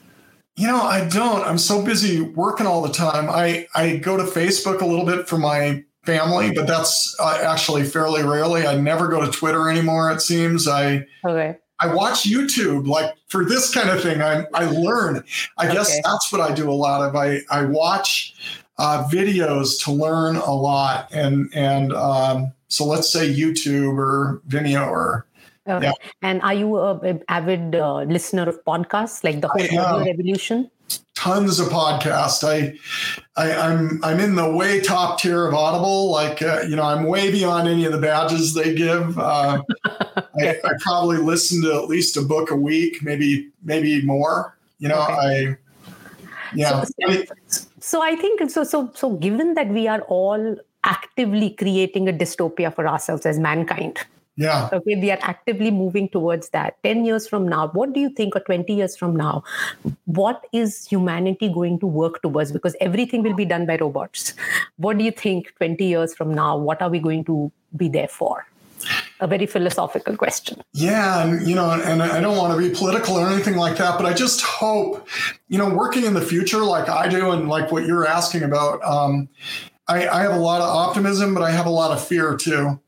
You 0.56 0.68
know, 0.68 0.82
I 0.82 1.08
don't. 1.08 1.48
I'm 1.48 1.58
so 1.58 1.84
busy 1.84 2.22
working 2.22 2.68
all 2.68 2.82
the 2.82 2.92
time. 2.92 3.30
I 3.30 3.68
I 3.74 3.98
go 3.98 4.18
to 4.18 4.24
Facebook 4.24 4.82
a 4.82 4.86
little 4.86 5.06
bit 5.06 5.28
for 5.28 5.38
my 5.38 5.84
family, 6.06 6.52
but 6.52 6.68
that's 6.68 7.16
uh, 7.20 7.42
actually 7.44 7.84
fairly 7.84 8.24
rarely. 8.24 8.68
I 8.68 8.76
never 8.76 9.08
go 9.08 9.26
to 9.26 9.32
Twitter 9.32 9.70
anymore. 9.70 10.12
It 10.12 10.22
seems 10.22 10.68
I 10.68 11.08
okay. 11.26 11.58
I 11.80 11.94
watch 11.94 12.24
YouTube 12.24 12.86
like 12.88 13.16
for 13.28 13.46
this 13.46 13.74
kind 13.74 13.90
of 13.90 14.02
thing. 14.04 14.22
I 14.22 14.46
I 14.54 14.66
learn. 14.66 15.24
I 15.58 15.66
okay. 15.66 15.76
guess 15.76 16.02
that's 16.04 16.32
what 16.32 16.42
I 16.42 16.54
do 16.54 16.70
a 16.70 16.74
lot 16.74 17.02
of. 17.02 17.16
I 17.16 17.42
I 17.50 17.64
watch 17.66 18.36
uh, 18.78 19.08
videos 19.10 19.82
to 19.86 19.92
learn 19.92 20.36
a 20.36 20.54
lot, 20.54 21.08
and 21.12 21.50
and 21.54 21.94
um, 21.94 22.52
so 22.68 22.86
let's 22.86 23.12
say 23.12 23.34
YouTube 23.34 23.98
or 23.98 24.42
Vimeo 24.48 24.88
or 24.88 25.26
Okay. 25.72 25.86
Yeah. 25.86 25.94
And 26.22 26.42
are 26.42 26.54
you 26.54 26.78
an 26.78 27.24
avid 27.30 27.76
uh, 27.76 28.02
listener 28.04 28.48
of 28.48 28.64
podcasts 28.66 29.24
like 29.24 29.42
the 29.42 29.48
whole 29.48 30.06
revolution? 30.06 30.70
Tons 31.16 31.60
of 31.60 31.70
podcasts. 31.70 32.44
I, 32.44 32.78
I, 33.38 33.52
am 33.52 34.02
I'm, 34.04 34.04
I'm 34.04 34.20
in 34.20 34.36
the 34.36 34.52
way 34.52 34.82
top 34.82 35.20
tier 35.20 35.48
of 35.48 35.54
Audible. 35.54 36.12
Like 36.12 36.42
uh, 36.42 36.62
you 36.68 36.76
know, 36.76 36.84
I'm 36.84 37.06
way 37.06 37.32
beyond 37.32 37.70
any 37.70 37.86
of 37.86 37.94
the 37.94 38.00
badges 38.00 38.54
they 38.54 38.76
give. 38.76 39.18
Uh, 39.18 39.62
I, 39.86 40.60
I, 40.64 40.72
probably 40.80 41.18
listen 41.18 41.62
to 41.64 41.76
at 41.76 41.88
least 41.88 42.18
a 42.18 42.22
book 42.22 42.52
a 42.52 42.56
week, 42.56 43.02
maybe 43.04 43.50
maybe 43.64 44.02
more. 44.04 44.58
You 44.80 44.90
know, 44.90 45.02
okay. 45.04 45.14
I 45.14 45.58
yeah. 46.56 46.84
So, 47.48 47.66
so 47.80 48.04
I 48.04 48.16
think 48.16 48.50
so. 48.50 48.64
So 48.64 48.92
so 48.96 49.12
given 49.12 49.54
that 49.54 49.70
we 49.70 49.88
are 49.88 50.02
all 50.02 50.58
actively 50.84 51.52
creating 51.52 52.10
a 52.10 52.14
dystopia 52.14 52.74
for 52.74 52.88
ourselves 52.88 53.26
as 53.26 53.40
mankind 53.40 54.00
yeah. 54.42 54.70
Okay. 54.74 54.96
We 54.96 55.12
are 55.12 55.20
actively 55.22 55.72
moving 55.72 56.10
towards 56.10 56.50
that. 56.50 56.78
10 56.84 57.06
years 57.06 57.28
from 57.28 57.48
now, 57.48 57.68
what 57.70 57.94
do 57.94 58.00
you 58.00 58.10
think, 58.10 58.36
or 58.36 58.40
20 58.40 58.74
years 58.74 58.98
from 58.98 59.16
now, 59.16 59.44
what 60.06 60.46
is 60.52 60.86
humanity 60.86 61.50
going 61.50 61.80
to 61.80 61.88
work 61.88 62.22
towards? 62.22 62.52
Because 62.52 62.76
everything 62.82 63.24
will 63.24 63.36
be 63.36 63.46
done 63.46 63.66
by 63.66 63.78
robots. 63.78 64.34
What 64.78 64.98
do 64.98 65.04
you 65.04 65.12
think 65.12 65.54
20 65.58 65.86
years 65.86 66.16
from 66.16 66.34
now? 66.34 66.58
What 66.58 66.82
are 66.82 66.90
we 66.90 67.00
going 67.00 67.24
to 67.26 67.52
be 67.76 67.90
there 67.90 68.08
for? 68.08 68.46
a 69.20 69.28
very 69.28 69.46
philosophical 69.46 70.18
question. 70.18 70.60
Yeah, 70.74 71.24
and 71.24 71.48
you 71.48 71.54
know, 71.54 71.70
and 71.70 72.02
I 72.02 72.20
don't 72.20 72.36
want 72.36 72.52
to 72.54 72.58
be 72.58 72.74
political 72.74 73.16
or 73.16 73.28
anything 73.28 73.56
like 73.56 73.78
that, 73.78 73.96
but 74.00 74.08
I 74.08 74.14
just 74.14 74.42
hope, 74.42 75.08
you 75.50 75.60
know, 75.60 75.70
working 75.70 76.06
in 76.06 76.16
the 76.16 76.22
future 76.22 76.64
like 76.64 76.90
I 76.90 77.08
do, 77.08 77.30
and 77.30 77.48
like 77.48 77.72
what 77.72 77.86
you're 77.86 78.08
asking 78.08 78.42
about, 78.42 78.84
um, 78.84 79.30
I, 79.88 80.08
I 80.08 80.22
have 80.24 80.34
a 80.34 80.40
lot 80.40 80.62
of 80.62 80.70
optimism, 80.70 81.36
but 81.36 81.44
I 81.44 81.52
have 81.52 81.68
a 81.68 81.76
lot 81.82 81.92
of 81.92 82.04
fear 82.04 82.36
too. 82.36 82.80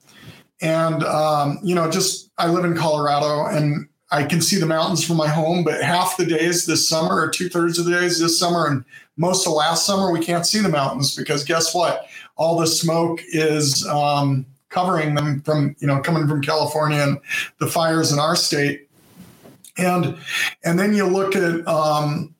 And, 0.62 1.04
um, 1.04 1.60
you 1.64 1.76
know, 1.76 1.90
just 1.90 2.32
I 2.38 2.48
live 2.48 2.66
in 2.66 2.76
Colorado 2.76 3.46
and 3.46 3.88
I 4.12 4.24
can 4.24 4.42
see 4.42 4.58
the 4.58 4.66
mountains 4.66 5.06
from 5.06 5.18
my 5.18 5.28
home, 5.28 5.64
but 5.64 5.82
half 5.82 6.18
the 6.18 6.26
days 6.26 6.66
this 6.66 6.88
summer 6.88 7.20
or 7.20 7.30
two 7.30 7.50
thirds 7.50 7.80
of 7.80 7.86
the 7.86 7.92
days 7.92 8.20
this 8.20 8.38
summer 8.38 8.68
and 8.68 8.86
most 9.18 9.48
of 9.48 9.54
last 9.54 9.86
summer, 9.86 10.12
we 10.12 10.24
can't 10.24 10.46
see 10.46 10.60
the 10.60 10.70
mountains 10.70 11.16
because 11.16 11.44
guess 11.44 11.74
what? 11.74 12.08
All 12.36 12.58
the 12.58 12.68
smoke 12.68 13.22
is 13.30 13.86
um, 13.88 14.46
covering 14.70 15.16
them 15.16 15.42
from, 15.42 15.76
you 15.80 15.88
know, 15.88 16.00
coming 16.00 16.28
from 16.28 16.42
California 16.42 17.00
and 17.00 17.20
the 17.60 17.68
fires 17.68 18.12
in 18.12 18.20
our 18.20 18.36
state. 18.36 18.88
And, 19.78 20.18
and 20.64 20.80
then 20.80 20.94
you 20.94 21.06
look 21.06 21.36
at, 21.36 21.68
um, 21.68 22.33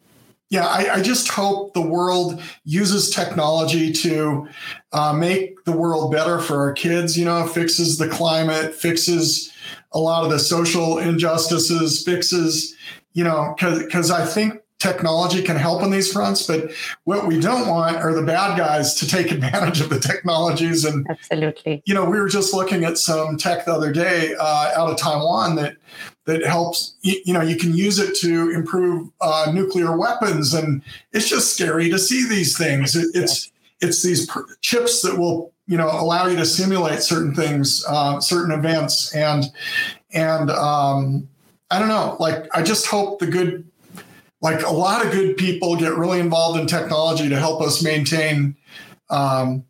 yeah, 0.54 0.68
I, 0.68 0.98
I, 0.98 1.02
just 1.02 1.30
hope 1.30 1.74
the 1.74 1.82
world 1.82 2.40
uses 2.64 3.10
technology 3.10 3.92
to 3.92 4.48
uh, 4.92 5.12
make 5.12 5.64
the 5.64 5.72
world 5.72 6.12
better 6.12 6.38
for 6.38 6.60
our 6.60 6.74
kids. 6.74 7.18
You 7.18 7.26
know, 7.26 7.48
fixes 7.48 7.98
the 7.98 8.08
climate, 8.08 8.76
fixes 8.76 9.52
a 9.94 10.00
lot 10.00 10.24
of 10.24 10.30
the 10.30 10.38
social 10.38 11.00
injustices, 11.00 12.04
fixes, 12.04 12.76
you 13.14 13.24
know, 13.24 13.56
because 13.58 14.12
I 14.12 14.28
think 14.28 14.62
technology 14.78 15.42
can 15.42 15.56
help 15.56 15.82
on 15.82 15.90
these 15.90 16.14
fronts. 16.14 16.46
But 16.46 16.72
what 17.06 17.26
we 17.26 17.40
don't 17.40 17.68
want 17.68 17.98
are 17.98 18.14
the 18.14 18.22
bad 18.22 18.56
guys 18.56 18.94
to 18.96 19.08
take 19.08 19.32
advantage 19.32 19.82
of 19.82 19.90
the 19.90 20.00
technologies. 20.00 20.86
And 20.86 21.08
absolutely, 21.10 21.82
you 21.88 21.96
know, 21.96 22.06
we 22.06 22.20
were 22.20 22.30
just 22.30 22.54
looking 22.54 22.84
at 22.84 23.00
some 23.00 23.38
tech 23.38 23.66
the 23.66 23.74
other 23.74 23.92
day 23.92 24.36
uh, 24.40 24.72
out 24.76 24.92
of 24.92 24.98
Taiwan 24.98 25.56
that 25.56 25.78
that 26.26 26.46
helps 26.46 26.96
you 27.02 27.34
know 27.34 27.42
you 27.42 27.58
can 27.58 27.74
use 27.74 28.00
it 28.00 28.16
to 28.18 28.52
improve 28.52 29.10
uh, 29.22 29.52
nuclear 29.54 29.98
weapons. 29.98 30.54
And 30.54 30.82
it's 31.12 31.30
just 31.30 31.54
scary 31.54 31.90
to 31.90 32.00
see 32.00 32.28
these 32.28 32.58
things. 32.58 32.96
It, 32.96 33.08
it's 33.14 33.52
it's 33.82 34.02
these 34.02 34.26
pr- 34.26 34.52
chips 34.62 35.02
that 35.02 35.18
will 35.18 35.54
you 35.68 35.78
know 35.78 35.90
allow 35.90 36.28
you 36.28 36.38
to 36.38 36.46
simulate 36.46 37.02
certain 37.02 37.34
things 37.34 37.86
uh, 37.88 38.20
certain 38.20 38.52
events. 38.52 39.14
And 39.16 39.46
and 40.14 40.50
um, 40.52 41.28
i 41.72 41.80
don't 41.80 41.88
know 41.88 42.16
like 42.20 42.46
i 42.56 42.62
just 42.62 42.86
hope 42.86 43.18
the 43.20 43.26
good 43.26 43.68
like 44.44 44.62
a 44.64 44.72
lot 44.72 45.04
of 45.04 45.12
good 45.12 45.38
people 45.38 45.76
get 45.76 45.96
really 45.96 46.20
involved 46.20 46.60
in 46.60 46.68
technology 46.68 47.30
to 47.30 47.40
help 47.40 47.62
us 47.62 47.82
maintain 47.82 48.56
um, 49.10 49.64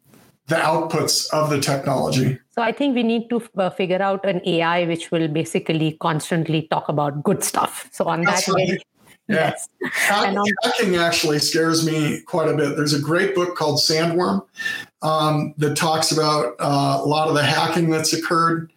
the 0.48 0.56
outputs 0.56 1.32
of 1.32 1.52
the 1.52 1.62
technology. 1.62 2.40
So 2.54 2.62
I 2.62 2.72
think 2.72 2.94
we 2.94 3.02
need 3.02 3.30
to 3.30 3.42
uh, 3.58 3.72
figure 3.72 4.02
out 4.02 4.24
an 4.26 4.40
AI 4.46 4.86
which 4.86 5.10
will 5.10 5.28
basically 5.28 5.98
constantly 6.00 6.68
talk 6.70 6.88
about 6.88 7.24
good 7.24 7.44
stuff. 7.44 7.90
So 7.92 8.06
on 8.06 8.22
That's 8.22 8.46
that 8.46 8.54
right. 8.54 8.70
yeah. 9.28 9.36
yes. 9.36 9.70
Hack, 9.92 10.38
on- 10.38 10.46
hacking 10.64 10.96
actually 10.96 11.40
scares 11.40 11.84
me 11.84 12.22
quite 12.22 12.50
a 12.50 12.56
bit. 12.56 12.76
There's 12.76 12.94
a 12.94 13.02
great 13.02 13.34
book 13.34 13.56
called 13.56 13.80
Sandworm 13.80 14.46
um, 15.02 15.56
that 15.58 15.76
talks 15.76 16.12
about 16.12 16.54
uh, 16.60 17.02
a 17.04 17.08
lot 17.08 17.28
of 17.28 17.34
the 17.34 17.44
hacking 17.44 17.90
that's 17.90 18.14
occurred, 18.14 18.72